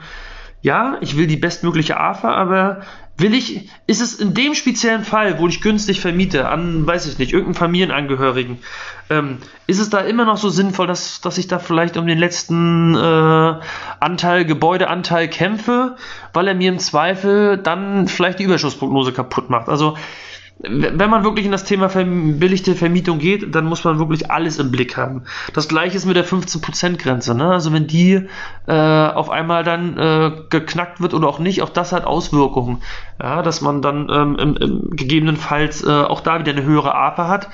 [0.62, 2.82] ja, ich will die bestmögliche AFA, aber
[3.16, 7.18] will ich, ist es in dem speziellen Fall, wo ich günstig vermiete, an, weiß ich
[7.18, 8.58] nicht, irgendeinen Familienangehörigen,
[9.10, 12.18] ähm, ist es da immer noch so sinnvoll, dass, dass ich da vielleicht um den
[12.18, 13.54] letzten äh,
[14.00, 15.96] Anteil, Gebäudeanteil kämpfe,
[16.32, 19.68] weil er mir im Zweifel dann vielleicht die Überschussprognose kaputt macht?
[19.68, 19.96] Also,
[20.62, 24.70] wenn man wirklich in das Thema billigte Vermietung geht, dann muss man wirklich alles im
[24.70, 25.22] Blick haben.
[25.54, 27.34] Das gleiche ist mit der 15%-Grenze.
[27.34, 27.50] Ne?
[27.50, 28.26] Also wenn die
[28.66, 32.82] äh, auf einmal dann äh, geknackt wird oder auch nicht, auch das hat Auswirkungen.
[33.20, 37.28] Ja, dass man dann ähm, im, im gegebenenfalls äh, auch da wieder eine höhere APA
[37.28, 37.48] hat,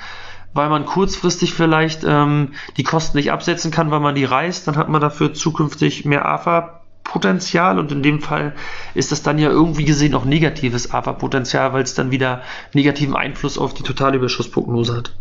[0.53, 4.75] weil man kurzfristig vielleicht ähm, die Kosten nicht absetzen kann, weil man die reißt, dann
[4.75, 6.81] hat man dafür zukünftig mehr AFA
[7.17, 8.53] Potenzial und in dem Fall
[8.93, 13.57] ist das dann ja irgendwie gesehen auch negatives AFA-Potenzial, weil es dann wieder negativen Einfluss
[13.57, 15.15] auf die Totalüberschussprognose hat.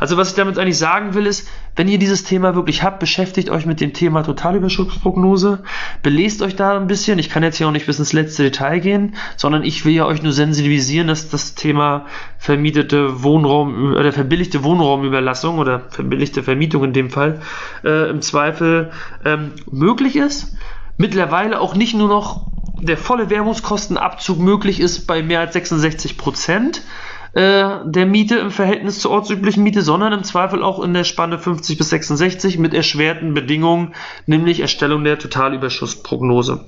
[0.00, 3.48] Also was ich damit eigentlich sagen will ist, wenn ihr dieses Thema wirklich habt, beschäftigt
[3.48, 5.62] euch mit dem Thema Totalüberschussprognose,
[6.02, 7.20] belest euch da ein bisschen.
[7.20, 10.04] Ich kann jetzt hier auch nicht bis ins letzte Detail gehen, sondern ich will ja
[10.04, 12.06] euch nur sensibilisieren, dass das Thema
[12.38, 17.40] vermietete Wohnraum oder verbilligte Wohnraumüberlassung oder verbilligte Vermietung in dem Fall
[17.84, 18.90] äh, im Zweifel
[19.24, 20.56] ähm, möglich ist
[20.96, 22.46] mittlerweile auch nicht nur noch
[22.80, 26.82] der volle Werbungskostenabzug möglich ist bei mehr als 66 Prozent
[27.32, 31.38] äh, der Miete im Verhältnis zur ortsüblichen Miete, sondern im Zweifel auch in der Spanne
[31.38, 33.94] 50 bis 66 mit erschwerten Bedingungen,
[34.26, 36.64] nämlich Erstellung der Totalüberschussprognose.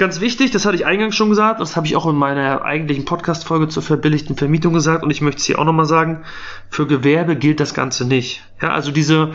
[0.00, 3.04] Ganz wichtig, das hatte ich eingangs schon gesagt, das habe ich auch in meiner eigentlichen
[3.04, 6.22] Podcast-Folge zur verbilligten Vermietung gesagt und ich möchte es hier auch nochmal sagen,
[6.70, 8.42] für Gewerbe gilt das Ganze nicht.
[8.62, 9.32] Ja, also diese,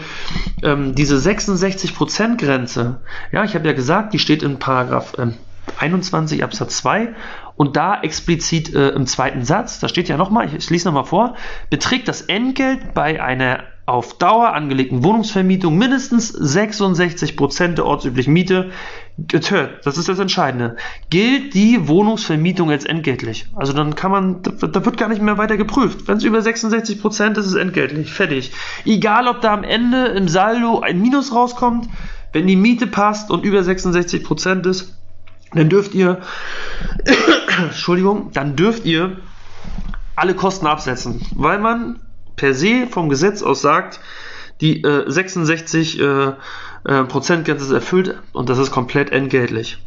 [0.63, 2.99] ähm, diese 66%-Grenze,
[3.31, 5.35] ja, ich habe ja gesagt, die steht in Paragraph ähm,
[5.77, 7.13] 21 Absatz 2
[7.55, 11.35] und da explizit äh, im zweiten Satz, da steht ja nochmal, ich lese nochmal vor,
[11.69, 18.71] beträgt das Entgelt bei einer auf Dauer angelegten Wohnungsvermietung mindestens 66% der ortsüblichen Miete,
[19.17, 20.75] das ist das Entscheidende,
[21.09, 23.47] gilt die Wohnungsvermietung als entgeltlich.
[23.55, 26.07] Also dann kann man, da wird gar nicht mehr weiter geprüft.
[26.07, 28.11] Wenn es über 66% ist, ist es entgeltlich.
[28.11, 28.51] Fertig.
[28.83, 31.87] Egal, ob da am Ende im Saldo ein Minus rauskommt,
[32.33, 34.97] wenn die Miete passt und über 66% ist,
[35.53, 36.19] dann dürft ihr,
[37.63, 39.17] Entschuldigung, dann dürft ihr
[40.17, 41.99] alle Kosten absetzen, weil man
[42.35, 44.01] per se vom Gesetz aus sagt,
[44.59, 46.33] die äh, 66 äh,
[46.85, 49.77] äh, Prozentgrenze ist erfüllt und das ist komplett entgeltlich.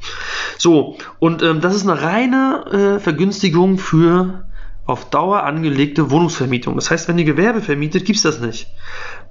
[0.58, 4.44] So, und ähm, das ist eine reine äh, Vergünstigung für
[4.84, 6.74] auf Dauer angelegte Wohnungsvermietung.
[6.74, 8.68] Das heißt, wenn ihr Gewerbe vermietet, gibt es das nicht.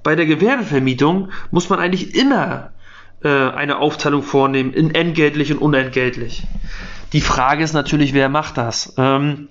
[0.02, 2.70] Bei der Gewerbevermietung muss man eigentlich immer
[3.22, 6.44] äh, eine Aufteilung vornehmen in entgeltlich und unentgeltlich.
[7.12, 8.94] Die Frage ist natürlich, wer macht das?
[8.96, 9.48] Ähm,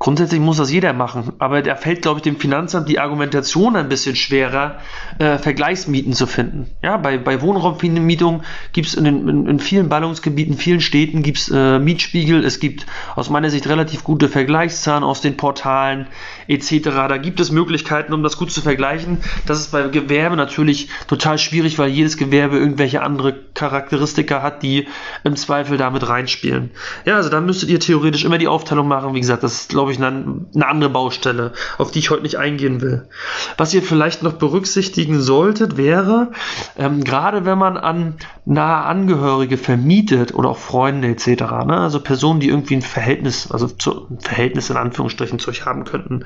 [0.00, 3.90] grundsätzlich muss das jeder machen, aber da fällt, glaube ich, dem Finanzamt die Argumentation ein
[3.90, 4.78] bisschen schwerer,
[5.18, 6.70] äh, Vergleichsmieten zu finden.
[6.82, 11.50] Ja, bei, bei Wohnraumvermietung gibt es in, in, in, vielen Ballungsgebieten, vielen Städten gibt es
[11.50, 16.06] äh, Mietspiegel, es gibt aus meiner Sicht relativ gute Vergleichszahlen aus den Portalen
[16.48, 16.80] etc.
[16.82, 19.18] Da gibt es Möglichkeiten, um das gut zu vergleichen.
[19.44, 24.88] Das ist bei Gewerbe natürlich total schwierig, weil jedes Gewerbe irgendwelche andere Charakteristika hat, die
[25.24, 26.70] im Zweifel damit reinspielen.
[27.04, 29.14] Ja, also da müsstet ihr theoretisch immer die Aufteilung machen.
[29.14, 32.36] Wie gesagt, das ist, glaube ich, eine, eine andere Baustelle, auf die ich heute nicht
[32.36, 33.08] eingehen will.
[33.56, 36.32] Was ihr vielleicht noch berücksichtigen solltet, wäre,
[36.76, 41.26] ähm, gerade wenn man an nahe Angehörige vermietet oder auch Freunde etc.,
[41.66, 45.66] ne, also Personen, die irgendwie ein Verhältnis, also zu, ein Verhältnis in Anführungsstrichen zu euch
[45.66, 46.24] haben könnten,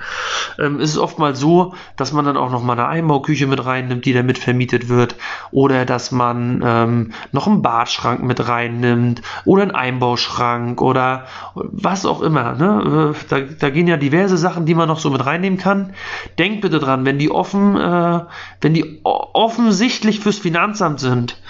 [0.58, 4.04] ähm, ist es oftmals so, dass man dann auch noch mal eine Einbauküche mit reinnimmt,
[4.04, 5.16] die da mit vermietet wird,
[5.50, 12.22] oder dass man ähm, noch einen Badschrank mit reinnimmt oder einen Einbauschrank oder was auch
[12.22, 12.54] immer.
[12.54, 13.14] Ne?
[13.28, 15.94] Da, da, gehen ja diverse Sachen, die man noch so mit reinnehmen kann.
[16.38, 18.20] Denkt bitte dran, wenn die offen, äh,
[18.60, 21.40] wenn die offensichtlich fürs Finanzamt sind,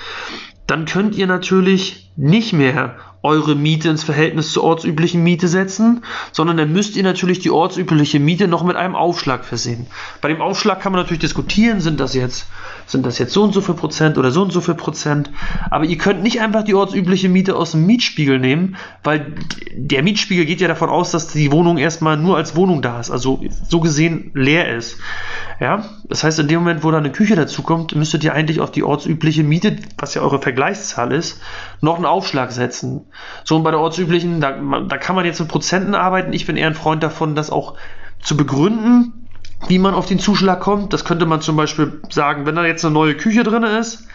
[0.66, 6.58] dann könnt ihr natürlich nicht mehr eure Miete ins Verhältnis zur ortsüblichen Miete setzen, sondern
[6.58, 9.86] dann müsst ihr natürlich die ortsübliche Miete noch mit einem Aufschlag versehen.
[10.20, 12.46] Bei dem Aufschlag kann man natürlich diskutieren, sind das jetzt
[12.86, 15.30] sind das jetzt so und so viel Prozent oder so und so viel Prozent.
[15.70, 19.34] Aber ihr könnt nicht einfach die ortsübliche Miete aus dem Mietspiegel nehmen, weil
[19.74, 23.10] der Mietspiegel geht ja davon aus, dass die Wohnung erstmal nur als Wohnung da ist,
[23.10, 24.98] also so gesehen leer ist.
[25.60, 28.72] Ja, das heißt, in dem Moment, wo da eine Küche dazukommt, müsstet ihr eigentlich auf
[28.72, 31.40] die ortsübliche Miete, was ja eure Vergleichszahl ist,
[31.80, 33.06] noch einen Aufschlag setzen.
[33.44, 34.50] So und bei der ortsüblichen, da,
[34.88, 36.32] da kann man jetzt mit Prozenten arbeiten.
[36.32, 37.74] Ich bin eher ein Freund davon, das auch
[38.20, 39.24] zu begründen
[39.68, 40.92] wie man auf den Zuschlag kommt.
[40.92, 44.06] Das könnte man zum Beispiel sagen, wenn da jetzt eine neue Küche drin ist,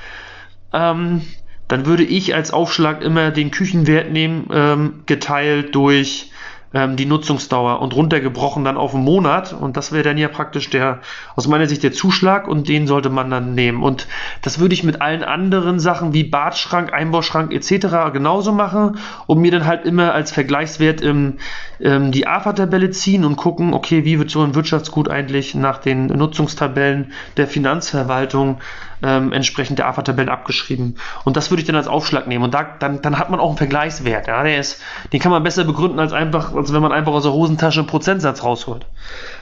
[0.74, 1.22] ähm,
[1.68, 6.29] dann würde ich als Aufschlag immer den Küchenwert nehmen, ähm, geteilt durch
[6.74, 9.54] ähm, die Nutzungsdauer und runtergebrochen dann auf einen Monat.
[9.54, 11.00] Und das wäre dann ja praktisch der,
[11.36, 13.84] aus meiner Sicht der Zuschlag und den sollte man dann nehmen.
[13.84, 14.08] Und
[14.42, 18.12] das würde ich mit allen anderen Sachen wie Badschrank, Einbauschrank etc.
[18.14, 21.38] genauso machen und mir dann halt immer als Vergleichswert im,
[21.80, 26.08] ähm, die AFA-Tabelle ziehen und gucken, okay, wie wird so ein Wirtschaftsgut eigentlich nach den
[26.08, 28.60] Nutzungstabellen der Finanzverwaltung
[29.04, 30.96] ähm, entsprechend der AFA-Tabellen abgeschrieben.
[31.24, 32.44] Und das würde ich dann als Aufschlag nehmen.
[32.44, 34.28] Und da, dann, dann hat man auch einen Vergleichswert.
[34.28, 34.44] Ja?
[34.44, 34.82] Der ist,
[35.14, 37.88] den kann man besser begründen, als, einfach, als wenn man einfach aus der Hosentasche einen
[37.88, 38.86] Prozentsatz rausholt.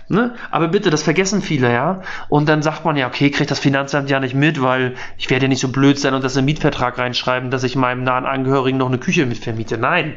[0.09, 0.35] Ne?
[0.51, 2.01] Aber bitte, das vergessen viele, ja.
[2.29, 5.45] Und dann sagt man ja, okay, kriegt das Finanzamt ja nicht mit, weil ich werde
[5.45, 8.25] ja nicht so blöd sein und das in den Mietvertrag reinschreiben, dass ich meinem nahen
[8.25, 9.77] Angehörigen noch eine Küche mit vermiete.
[9.77, 10.13] Nein,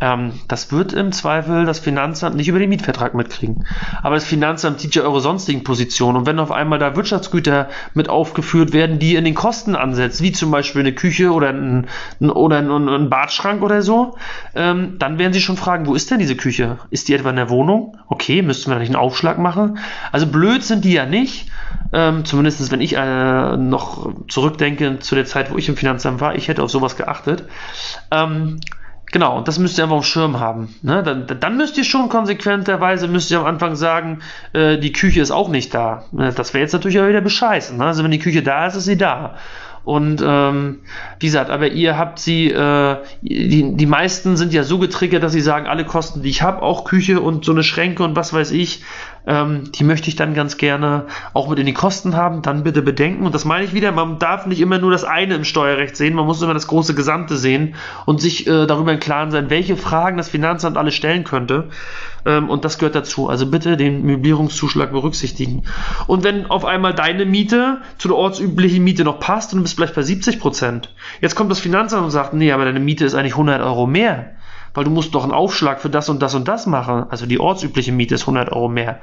[0.00, 3.64] ähm, das wird im Zweifel das Finanzamt nicht über den Mietvertrag mitkriegen.
[4.02, 6.16] Aber das Finanzamt sieht ja eure sonstigen Positionen.
[6.16, 10.32] Und wenn auf einmal da Wirtschaftsgüter mit aufgeführt werden, die in den Kosten ansetzt, wie
[10.32, 11.86] zum Beispiel eine Küche oder ein,
[12.20, 14.16] oder ein, ein Badschrank oder so,
[14.56, 16.78] ähm, dann werden sie schon fragen, wo ist denn diese Küche?
[16.90, 17.96] Ist die etwa in der Wohnung?
[18.08, 19.74] Okay, müssten wir da nicht einen Aufschlag Vorschlag mache.
[20.12, 21.50] Also blöd sind die ja nicht.
[21.92, 26.34] Ähm, zumindest wenn ich äh, noch zurückdenke zu der Zeit, wo ich im Finanzamt war,
[26.34, 27.44] ich hätte auf sowas geachtet.
[28.10, 28.60] Ähm,
[29.10, 30.74] Genau, und das müsst ihr einfach auf dem Schirm haben.
[30.82, 31.02] Ne?
[31.02, 34.18] Dann, dann, müsst ihr schon konsequenterweise, müsst ihr am Anfang sagen,
[34.52, 36.04] äh, die Küche ist auch nicht da.
[36.12, 37.78] Das wäre jetzt natürlich auch wieder bescheißen.
[37.78, 37.86] Ne?
[37.86, 39.36] Also wenn die Küche da ist, ist sie da.
[39.88, 40.80] Und ähm,
[41.18, 45.32] wie gesagt, aber ihr habt sie, äh, die, die meisten sind ja so getriggert, dass
[45.32, 48.34] sie sagen, alle Kosten, die ich habe, auch Küche und so eine Schränke und was
[48.34, 48.82] weiß ich,
[49.26, 52.82] ähm, die möchte ich dann ganz gerne auch mit in die Kosten haben, dann bitte
[52.82, 53.26] bedenken.
[53.26, 56.14] Und das meine ich wieder, man darf nicht immer nur das eine im Steuerrecht sehen,
[56.14, 57.74] man muss immer das große Gesamte sehen
[58.06, 61.68] und sich äh, darüber im Klaren sein, welche Fragen das Finanzamt alles stellen könnte.
[62.24, 63.28] Ähm, und das gehört dazu.
[63.28, 65.64] Also bitte den Möblierungszuschlag berücksichtigen.
[66.06, 69.76] Und wenn auf einmal deine Miete zu der ortsüblichen Miete noch passt und du bist
[69.76, 73.14] vielleicht bei 70 Prozent, jetzt kommt das Finanzamt und sagt, nee, aber deine Miete ist
[73.14, 74.37] eigentlich 100 Euro mehr
[74.74, 77.04] weil du musst doch einen Aufschlag für das und das und das machen.
[77.08, 79.00] Also die ortsübliche Miete ist 100 Euro mehr,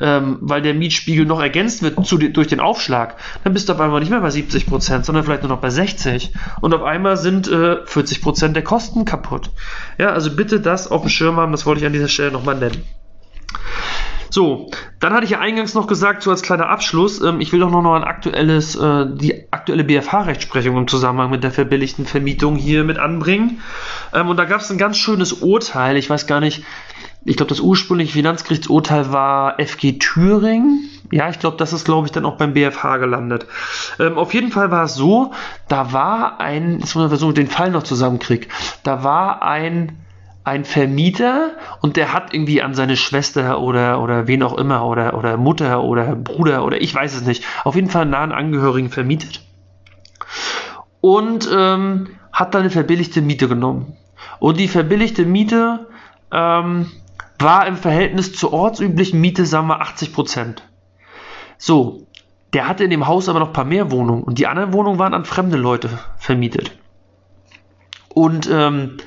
[0.00, 3.16] ähm, weil der Mietspiegel noch ergänzt wird zu, durch den Aufschlag.
[3.44, 5.70] Dann bist du auf einmal nicht mehr bei 70 Prozent, sondern vielleicht nur noch bei
[5.70, 9.50] 60 und auf einmal sind äh, 40 Prozent der Kosten kaputt.
[9.98, 12.56] Ja, also bitte das auf dem Schirm haben, das wollte ich an dieser Stelle nochmal
[12.56, 12.82] nennen.
[14.30, 17.60] So, dann hatte ich ja eingangs noch gesagt, so als kleiner Abschluss, ähm, ich will
[17.60, 22.84] doch noch ein aktuelles, äh, die aktuelle BFH-Rechtsprechung im Zusammenhang mit der verbilligten Vermietung hier
[22.84, 23.60] mit anbringen.
[24.12, 26.64] Ähm, und da gab es ein ganz schönes Urteil, ich weiß gar nicht,
[27.28, 30.88] ich glaube, das ursprüngliche Finanzgerichtsurteil war FG Thüringen.
[31.10, 33.46] Ja, ich glaube, das ist, glaube ich, dann auch beim BFH gelandet.
[33.98, 35.32] Ähm, auf jeden Fall war es so,
[35.66, 38.48] da war ein, jetzt muss man versuchen, den Fall noch zusammenkriegen,
[38.84, 40.05] da war ein
[40.46, 45.18] ein Vermieter und der hat irgendwie an seine Schwester oder, oder wen auch immer oder,
[45.18, 49.40] oder Mutter oder Bruder oder ich weiß es nicht, auf jeden Fall nahen Angehörigen vermietet
[51.00, 53.96] und ähm, hat dann eine verbilligte Miete genommen.
[54.38, 55.88] Und die verbilligte Miete
[56.30, 56.92] ähm,
[57.40, 60.62] war im Verhältnis zur ortsüblichen Miete, sagen wir, 80 Prozent.
[61.58, 62.06] So,
[62.52, 65.00] der hatte in dem Haus aber noch ein paar mehr Wohnungen und die anderen Wohnungen
[65.00, 66.70] waren an fremde Leute vermietet.
[68.08, 68.98] Und ähm,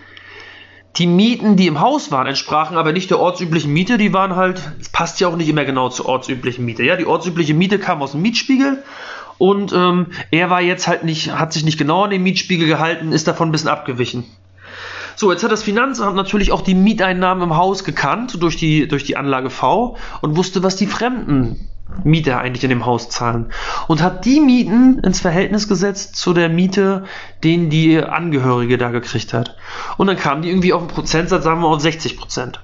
[1.00, 3.98] die Mieten, die im Haus waren, entsprachen aber nicht der ortsüblichen Miete.
[3.98, 6.84] Die waren halt, es passt ja auch nicht immer genau zur ortsüblichen Miete.
[6.84, 8.84] Ja, die ortsübliche Miete kam aus dem Mietspiegel
[9.38, 13.14] und ähm, er war jetzt halt nicht, hat sich nicht genau an den Mietspiegel gehalten,
[13.14, 14.26] ist davon ein bisschen abgewichen.
[15.16, 19.04] So, jetzt hat das Finanzamt natürlich auch die Mieteinnahmen im Haus gekannt durch die, durch
[19.04, 21.68] die Anlage V und wusste, was die Fremden
[22.04, 23.52] Mieter eigentlich in dem Haus zahlen
[23.88, 27.06] und hat die Mieten ins Verhältnis gesetzt zu der Miete,
[27.44, 29.58] den die Angehörige da gekriegt hat.
[29.98, 32.62] Und dann kamen die irgendwie auf einen Prozentsatz, sagen wir mal, auf 60 Prozent.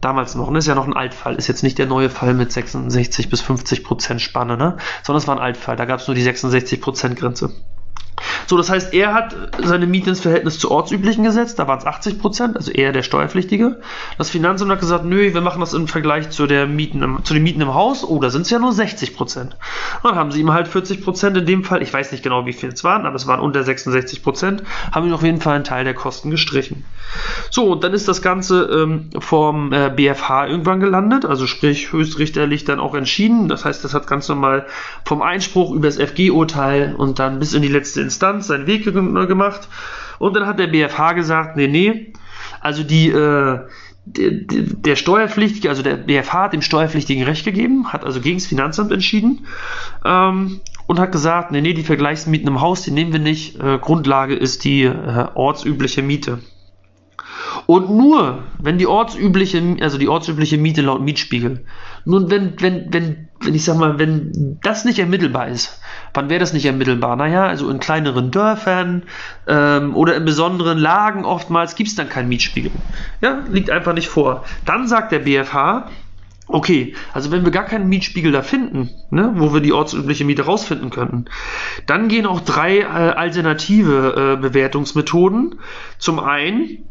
[0.00, 0.58] Damals noch, ne?
[0.58, 3.84] ist ja noch ein Altfall, ist jetzt nicht der neue Fall mit 66 bis 50
[3.84, 4.76] Prozent Spanne, ne?
[5.04, 7.54] sondern es war ein Altfall, da gab es nur die 66 Prozent Grenze.
[8.46, 11.86] So, das heißt, er hat seine Miete ins Verhältnis zu ortsüblichen gesetzt, da waren es
[11.86, 13.80] 80 Prozent, also er der Steuerpflichtige.
[14.18, 17.34] Das Finanzamt hat gesagt, nö, wir machen das im Vergleich zu, der Mieten im, zu
[17.34, 19.56] den Mieten im Haus, oh, da sind es ja nur 60 Prozent.
[20.02, 22.52] Dann haben sie ihm halt 40 Prozent in dem Fall, ich weiß nicht genau, wie
[22.52, 25.64] viel es waren, aber es waren unter 66 Prozent, haben ihm auf jeden Fall einen
[25.64, 26.84] Teil der Kosten gestrichen.
[27.50, 32.64] So, und dann ist das Ganze ähm, vom äh, BFH irgendwann gelandet, also sprich höchstrichterlich
[32.64, 33.48] dann auch entschieden.
[33.48, 34.66] Das heißt, das hat ganz normal
[35.04, 39.68] vom Einspruch über das FG-Urteil und dann bis in die letzte Instanz seinen Weg gemacht.
[40.18, 42.12] Und dann hat der BFH gesagt, nee, nee,
[42.60, 43.60] also die, äh,
[44.04, 48.46] der, der Steuerpflichtige, also der BFH hat dem Steuerpflichtigen Recht gegeben, hat also gegen das
[48.46, 49.46] Finanzamt entschieden
[50.04, 53.60] ähm, und hat gesagt, nee, nee, die Vergleichsmieten im Haus, die nehmen wir nicht.
[53.60, 56.40] Äh, Grundlage ist die äh, ortsübliche Miete.
[57.66, 61.64] Und nur, wenn die ortsübliche, also die ortsübliche Miete laut Mietspiegel,
[62.04, 65.80] nun, wenn, wenn, wenn, wenn ich sag mal, wenn das nicht ermittelbar ist,
[66.14, 67.16] wann wäre das nicht ermittelbar?
[67.16, 69.04] Naja, also in kleineren Dörfern
[69.46, 72.72] ähm, oder in besonderen Lagen oftmals gibt es dann keinen Mietspiegel.
[73.20, 74.44] Ja, liegt einfach nicht vor.
[74.64, 75.88] Dann sagt der BFH,
[76.48, 80.42] Okay, also wenn wir gar keinen Mietspiegel da finden, ne, wo wir die ortsübliche Miete
[80.42, 81.26] rausfinden könnten,
[81.86, 85.60] dann gehen auch drei äh, alternative äh, Bewertungsmethoden.
[85.98, 86.84] Zum einen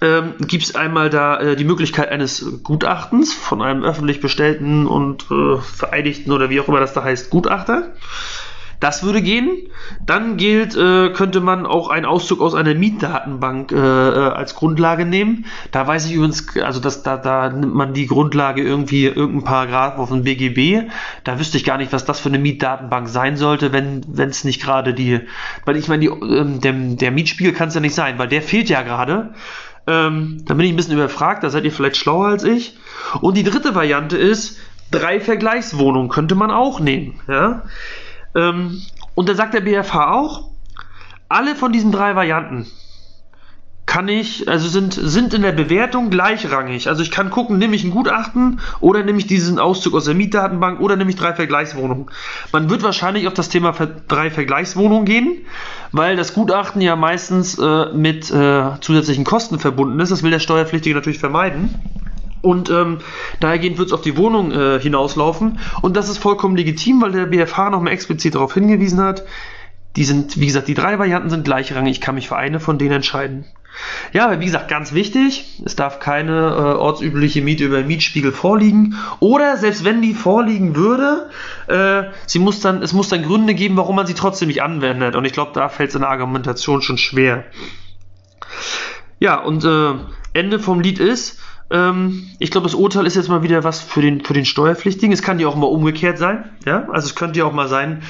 [0.00, 5.26] ähm, gibt es einmal da äh, die Möglichkeit eines Gutachtens von einem öffentlich bestellten und
[5.30, 7.92] äh, vereidigten oder wie auch immer das da heißt, Gutachter.
[8.80, 9.68] Das würde gehen.
[10.04, 15.04] Dann gilt, äh, könnte man auch einen Auszug aus einer Mietdatenbank äh, äh, als Grundlage
[15.04, 15.44] nehmen.
[15.70, 19.98] Da weiß ich übrigens, also das, da, da nimmt man die Grundlage irgendwie irgendein Paragraph
[19.98, 20.88] auf dem BGB.
[21.24, 24.62] Da wüsste ich gar nicht, was das für eine Mietdatenbank sein sollte, wenn es nicht
[24.62, 25.20] gerade die,
[25.66, 28.40] weil ich meine, die, ähm, der, der Mietspiegel kann es ja nicht sein, weil der
[28.40, 29.34] fehlt ja gerade.
[29.86, 32.76] Ähm, da bin ich ein bisschen überfragt, da seid ihr vielleicht schlauer als ich.
[33.20, 34.58] Und die dritte Variante ist,
[34.90, 37.20] drei Vergleichswohnungen könnte man auch nehmen.
[37.28, 37.62] Ja?
[38.34, 38.82] Ähm,
[39.14, 40.50] und da sagt der BFH auch,
[41.28, 42.66] alle von diesen drei Varianten
[43.86, 46.88] kann ich, also sind, sind in der Bewertung gleichrangig.
[46.88, 50.14] Also ich kann gucken, nehme ich ein Gutachten oder nehme ich diesen Auszug aus der
[50.14, 52.06] Mietdatenbank oder nehme ich drei Vergleichswohnungen.
[52.52, 53.74] Man wird wahrscheinlich auf das Thema
[54.06, 55.38] drei Vergleichswohnungen gehen,
[55.90, 60.12] weil das Gutachten ja meistens äh, mit äh, zusätzlichen Kosten verbunden ist.
[60.12, 61.74] Das will der Steuerpflichtige natürlich vermeiden.
[62.42, 62.98] Und ähm,
[63.40, 65.58] dahergehend wird es auf die Wohnung äh, hinauslaufen.
[65.82, 69.24] Und das ist vollkommen legitim, weil der BFH nochmal explizit darauf hingewiesen hat,
[69.96, 71.90] die sind, wie gesagt, die drei Varianten sind gleichrangig.
[71.90, 73.44] Ich kann mich für eine von denen entscheiden.
[74.12, 78.96] Ja, wie gesagt, ganz wichtig, es darf keine äh, ortsübliche Miete über Mietspiegel vorliegen.
[79.20, 81.30] Oder selbst wenn die vorliegen würde,
[81.68, 85.16] äh, sie muss dann, es muss dann Gründe geben, warum man sie trotzdem nicht anwendet.
[85.16, 87.44] Und ich glaube, da fällt es in der Argumentation schon schwer.
[89.18, 89.94] Ja, und äh,
[90.32, 91.38] Ende vom Lied ist,
[91.70, 95.12] ähm, ich glaube, das Urteil ist jetzt mal wieder was für den, für den Steuerpflichtigen.
[95.12, 96.50] Es kann ja auch mal umgekehrt sein.
[96.66, 98.02] Ja, also es könnte ja auch mal sein,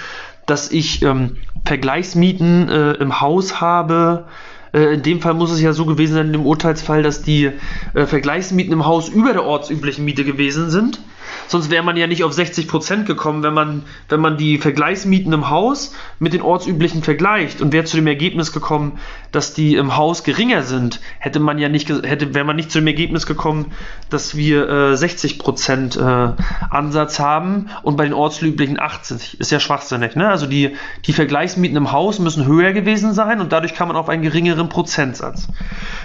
[0.47, 4.27] dass ich ähm, Vergleichsmieten äh, im Haus habe.
[4.73, 7.51] Äh, in dem Fall muss es ja so gewesen sein, in dem Urteilsfall, dass die
[7.95, 11.01] äh, Vergleichsmieten im Haus über der ortsüblichen Miete gewesen sind.
[11.47, 15.33] Sonst wäre man ja nicht auf 60 Prozent gekommen, wenn man, wenn man die Vergleichsmieten
[15.33, 18.99] im Haus mit den ortsüblichen vergleicht und wäre zu dem Ergebnis gekommen,
[19.33, 22.78] dass die im Haus geringer sind, hätte man ja nicht, hätte, wäre man nicht zu
[22.78, 23.72] dem Ergebnis gekommen,
[24.09, 26.33] dass wir äh, 60 Prozent äh,
[26.70, 29.41] Ansatz haben und bei den ortsüblichen 80.
[29.41, 30.28] Ist ja schwachsinnig, ne?
[30.28, 30.76] Also die,
[31.07, 34.68] die Vergleichsmieten im Haus müssen höher gewesen sein und dadurch kann man auf einen geringeren
[34.68, 35.49] Prozentsatz.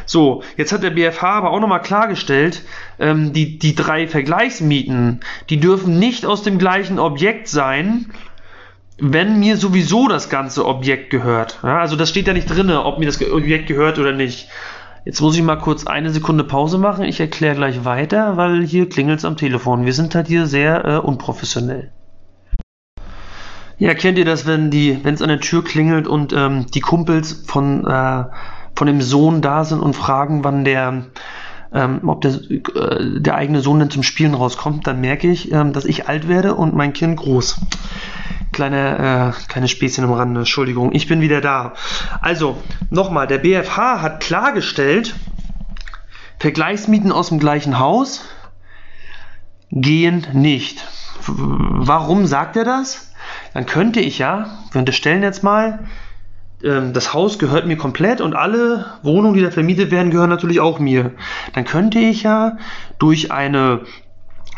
[0.05, 2.63] So, jetzt hat der BFH aber auch nochmal klargestellt,
[2.99, 8.11] ähm, die, die drei Vergleichsmieten, die dürfen nicht aus dem gleichen Objekt sein,
[8.97, 11.59] wenn mir sowieso das ganze Objekt gehört.
[11.63, 14.47] Ja, also das steht ja nicht drin, ob mir das Objekt gehört oder nicht.
[15.03, 17.05] Jetzt muss ich mal kurz eine Sekunde Pause machen.
[17.05, 19.85] Ich erkläre gleich weiter, weil hier klingelt es am Telefon.
[19.85, 21.91] Wir sind halt hier sehr äh, unprofessionell.
[23.77, 26.79] Ja, kennt ihr das, wenn die, wenn es an der Tür klingelt und ähm, die
[26.79, 28.23] Kumpels von, äh,
[28.75, 31.05] von dem Sohn da sind und fragen, wann der
[31.73, 35.73] ähm, ob der, äh, der eigene Sohn dann zum Spielen rauskommt, dann merke ich, ähm,
[35.73, 37.59] dass ich alt werde und mein Kind groß.
[38.55, 41.73] Kleine, äh, kleine Späßchen am Rande, Entschuldigung, ich bin wieder da.
[42.21, 42.55] Also,
[42.89, 45.13] nochmal, der BFH hat klargestellt,
[46.39, 48.23] Vergleichsmieten aus dem gleichen Haus
[49.71, 50.87] gehen nicht.
[51.27, 53.11] Warum sagt er das?
[53.53, 55.79] Dann könnte ich ja, wir unterstellen jetzt mal,
[56.63, 60.61] ähm, das Haus gehört mir komplett und alle Wohnungen, die da vermietet werden, gehören natürlich
[60.61, 61.11] auch mir.
[61.51, 62.57] Dann könnte ich ja
[62.99, 63.81] durch eine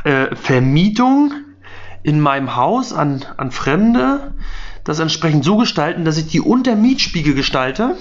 [0.03, 1.31] äh, Vermietung
[2.03, 4.33] in meinem Haus an, an Fremde
[4.83, 7.95] das entsprechend so gestalten, dass ich die unter Mietspiegel gestalte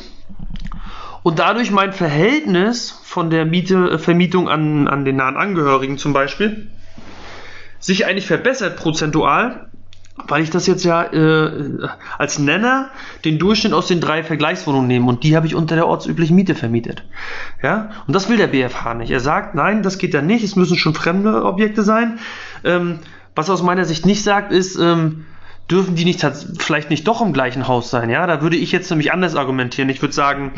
[1.25, 6.13] und dadurch mein Verhältnis von der Miete, äh, Vermietung an, an den nahen Angehörigen zum
[6.13, 6.69] Beispiel
[7.81, 9.69] sich eigentlich verbessert prozentual,
[10.29, 12.91] weil ich das jetzt ja äh, als Nenner
[13.25, 16.55] den Durchschnitt aus den drei Vergleichswohnungen nehme und die habe ich unter der ortsüblichen Miete
[16.55, 17.05] vermietet.
[17.63, 19.11] Ja, und das will der BFH nicht.
[19.11, 22.21] Er sagt, nein, das geht ja nicht, es müssen schon fremde Objekte sein.
[22.63, 23.01] Ähm,
[23.37, 25.27] was aus meiner Sicht nicht sagt, ist, ähm,
[25.71, 26.27] dürfen die nicht
[26.59, 28.11] vielleicht nicht doch im gleichen Haus sein?
[28.11, 29.91] Ja, da würde ich jetzt nämlich anders argumentieren.
[29.91, 30.53] Ich würde sagen,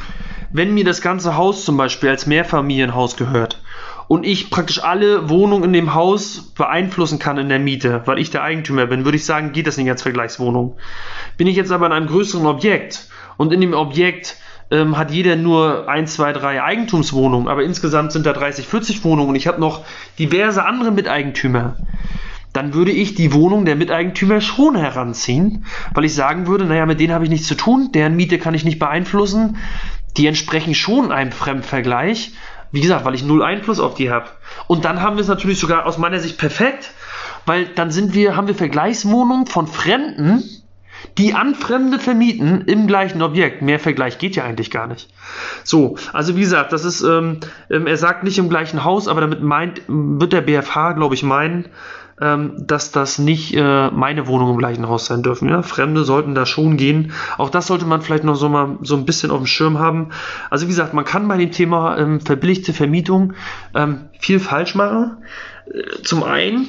[0.50, 3.60] wenn mir das ganze Haus zum Beispiel als Mehrfamilienhaus gehört
[4.06, 8.30] und ich praktisch alle Wohnungen in dem Haus beeinflussen kann in der Miete, weil ich
[8.30, 10.76] der Eigentümer bin, würde ich sagen, geht das nicht als Vergleichswohnung.
[11.36, 14.36] Bin ich jetzt aber in einem größeren Objekt und in dem Objekt
[14.70, 19.30] ähm, hat jeder nur ein, zwei, drei Eigentumswohnungen, aber insgesamt sind da 30, 40 Wohnungen
[19.30, 19.84] und ich habe noch
[20.18, 21.76] diverse andere Miteigentümer
[22.58, 26.98] dann würde ich die Wohnung der Miteigentümer schon heranziehen, weil ich sagen würde, naja, mit
[26.98, 29.58] denen habe ich nichts zu tun, deren Miete kann ich nicht beeinflussen,
[30.16, 32.32] die entsprechen schon einem Fremdvergleich,
[32.72, 34.26] wie gesagt, weil ich null Einfluss auf die habe.
[34.66, 36.90] Und dann haben wir es natürlich sogar aus meiner Sicht perfekt,
[37.46, 40.42] weil dann sind wir, haben wir Vergleichswohnungen von Fremden,
[41.16, 43.62] die an Fremde vermieten im gleichen Objekt.
[43.62, 45.08] Mehr Vergleich geht ja eigentlich gar nicht.
[45.62, 47.38] So, also wie gesagt, das ist, ähm,
[47.70, 51.22] ähm er sagt nicht im gleichen Haus, aber damit meint, wird der BFH, glaube ich,
[51.22, 51.66] meinen,
[52.20, 55.48] ähm, dass das nicht äh, meine Wohnung im gleichen Haus sein dürfen.
[55.48, 55.62] Ja?
[55.62, 57.12] Fremde sollten da schon gehen.
[57.36, 60.10] Auch das sollte man vielleicht noch so mal so ein bisschen auf dem Schirm haben.
[60.50, 63.34] Also wie gesagt, man kann bei dem Thema ähm, verbilligte Vermietung
[63.74, 65.18] ähm, viel falsch machen.
[65.66, 66.66] Äh, zum einen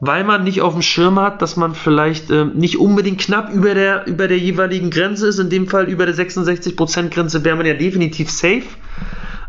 [0.00, 3.74] weil man nicht auf dem Schirm hat, dass man vielleicht äh, nicht unbedingt knapp über
[3.74, 5.38] der, über der jeweiligen Grenze ist.
[5.38, 8.62] In dem Fall über der 66% Grenze wäre man ja definitiv safe.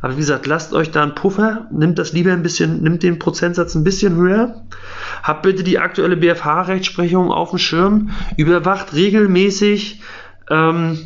[0.02, 3.20] Aber wie gesagt, lasst euch da einen Puffer, nimmt das lieber ein bisschen, nimmt den
[3.20, 4.64] Prozentsatz ein bisschen höher.
[5.24, 10.02] Habt bitte die aktuelle BFH-Rechtsprechung auf dem Schirm, überwacht regelmäßig
[10.50, 11.00] ähm,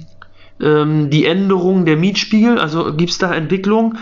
[0.62, 3.98] ähm, die Änderungen der Mietspiegel, also gibt es da Entwicklung.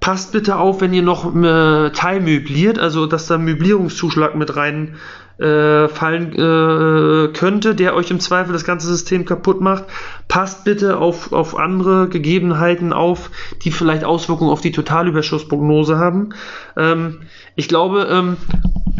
[0.00, 4.96] Passt bitte auf, wenn ihr noch äh, teilmöbliert, also dass da Möblierungszuschlag mit rein
[5.38, 9.84] äh, fallen äh, könnte, der euch im Zweifel das ganze System kaputt macht.
[10.28, 13.30] Passt bitte auf, auf andere Gegebenheiten auf,
[13.62, 16.30] die vielleicht Auswirkungen auf die Totalüberschussprognose haben.
[16.76, 17.20] Ähm,
[17.56, 18.36] ich glaube, ähm,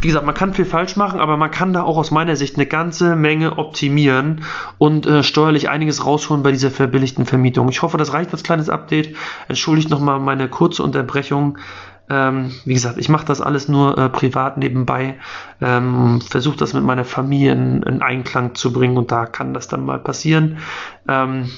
[0.00, 2.56] wie gesagt, man kann viel falsch machen, aber man kann da auch aus meiner Sicht
[2.56, 4.42] eine ganze Menge optimieren
[4.76, 7.68] und äh, steuerlich einiges rausholen bei dieser verbilligten Vermietung.
[7.70, 9.16] Ich hoffe, das reicht als kleines Update.
[9.48, 11.58] Entschuldigt nochmal meine kurze Unterbrechung.
[12.10, 15.14] Ähm, wie gesagt, ich mache das alles nur äh, privat nebenbei,
[15.62, 19.68] ähm, versuche das mit meiner Familie in, in, Einklang zu bringen und da kann das
[19.68, 20.58] dann mal passieren.
[21.08, 21.50] Ähm,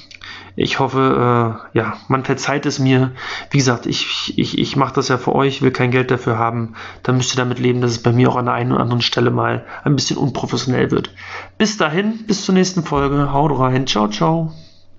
[0.54, 3.12] ich hoffe, äh, ja, man verzeiht es mir.
[3.50, 6.74] Wie gesagt, ich, ich, ich mache das ja für euch, will kein Geld dafür haben.
[7.02, 9.02] Dann müsst ihr damit leben, dass es bei mir auch an der einen oder anderen
[9.02, 11.10] Stelle mal ein bisschen unprofessionell wird.
[11.58, 13.32] Bis dahin, bis zur nächsten Folge.
[13.32, 13.86] Haut rein.
[13.86, 14.52] Ciao, ciao.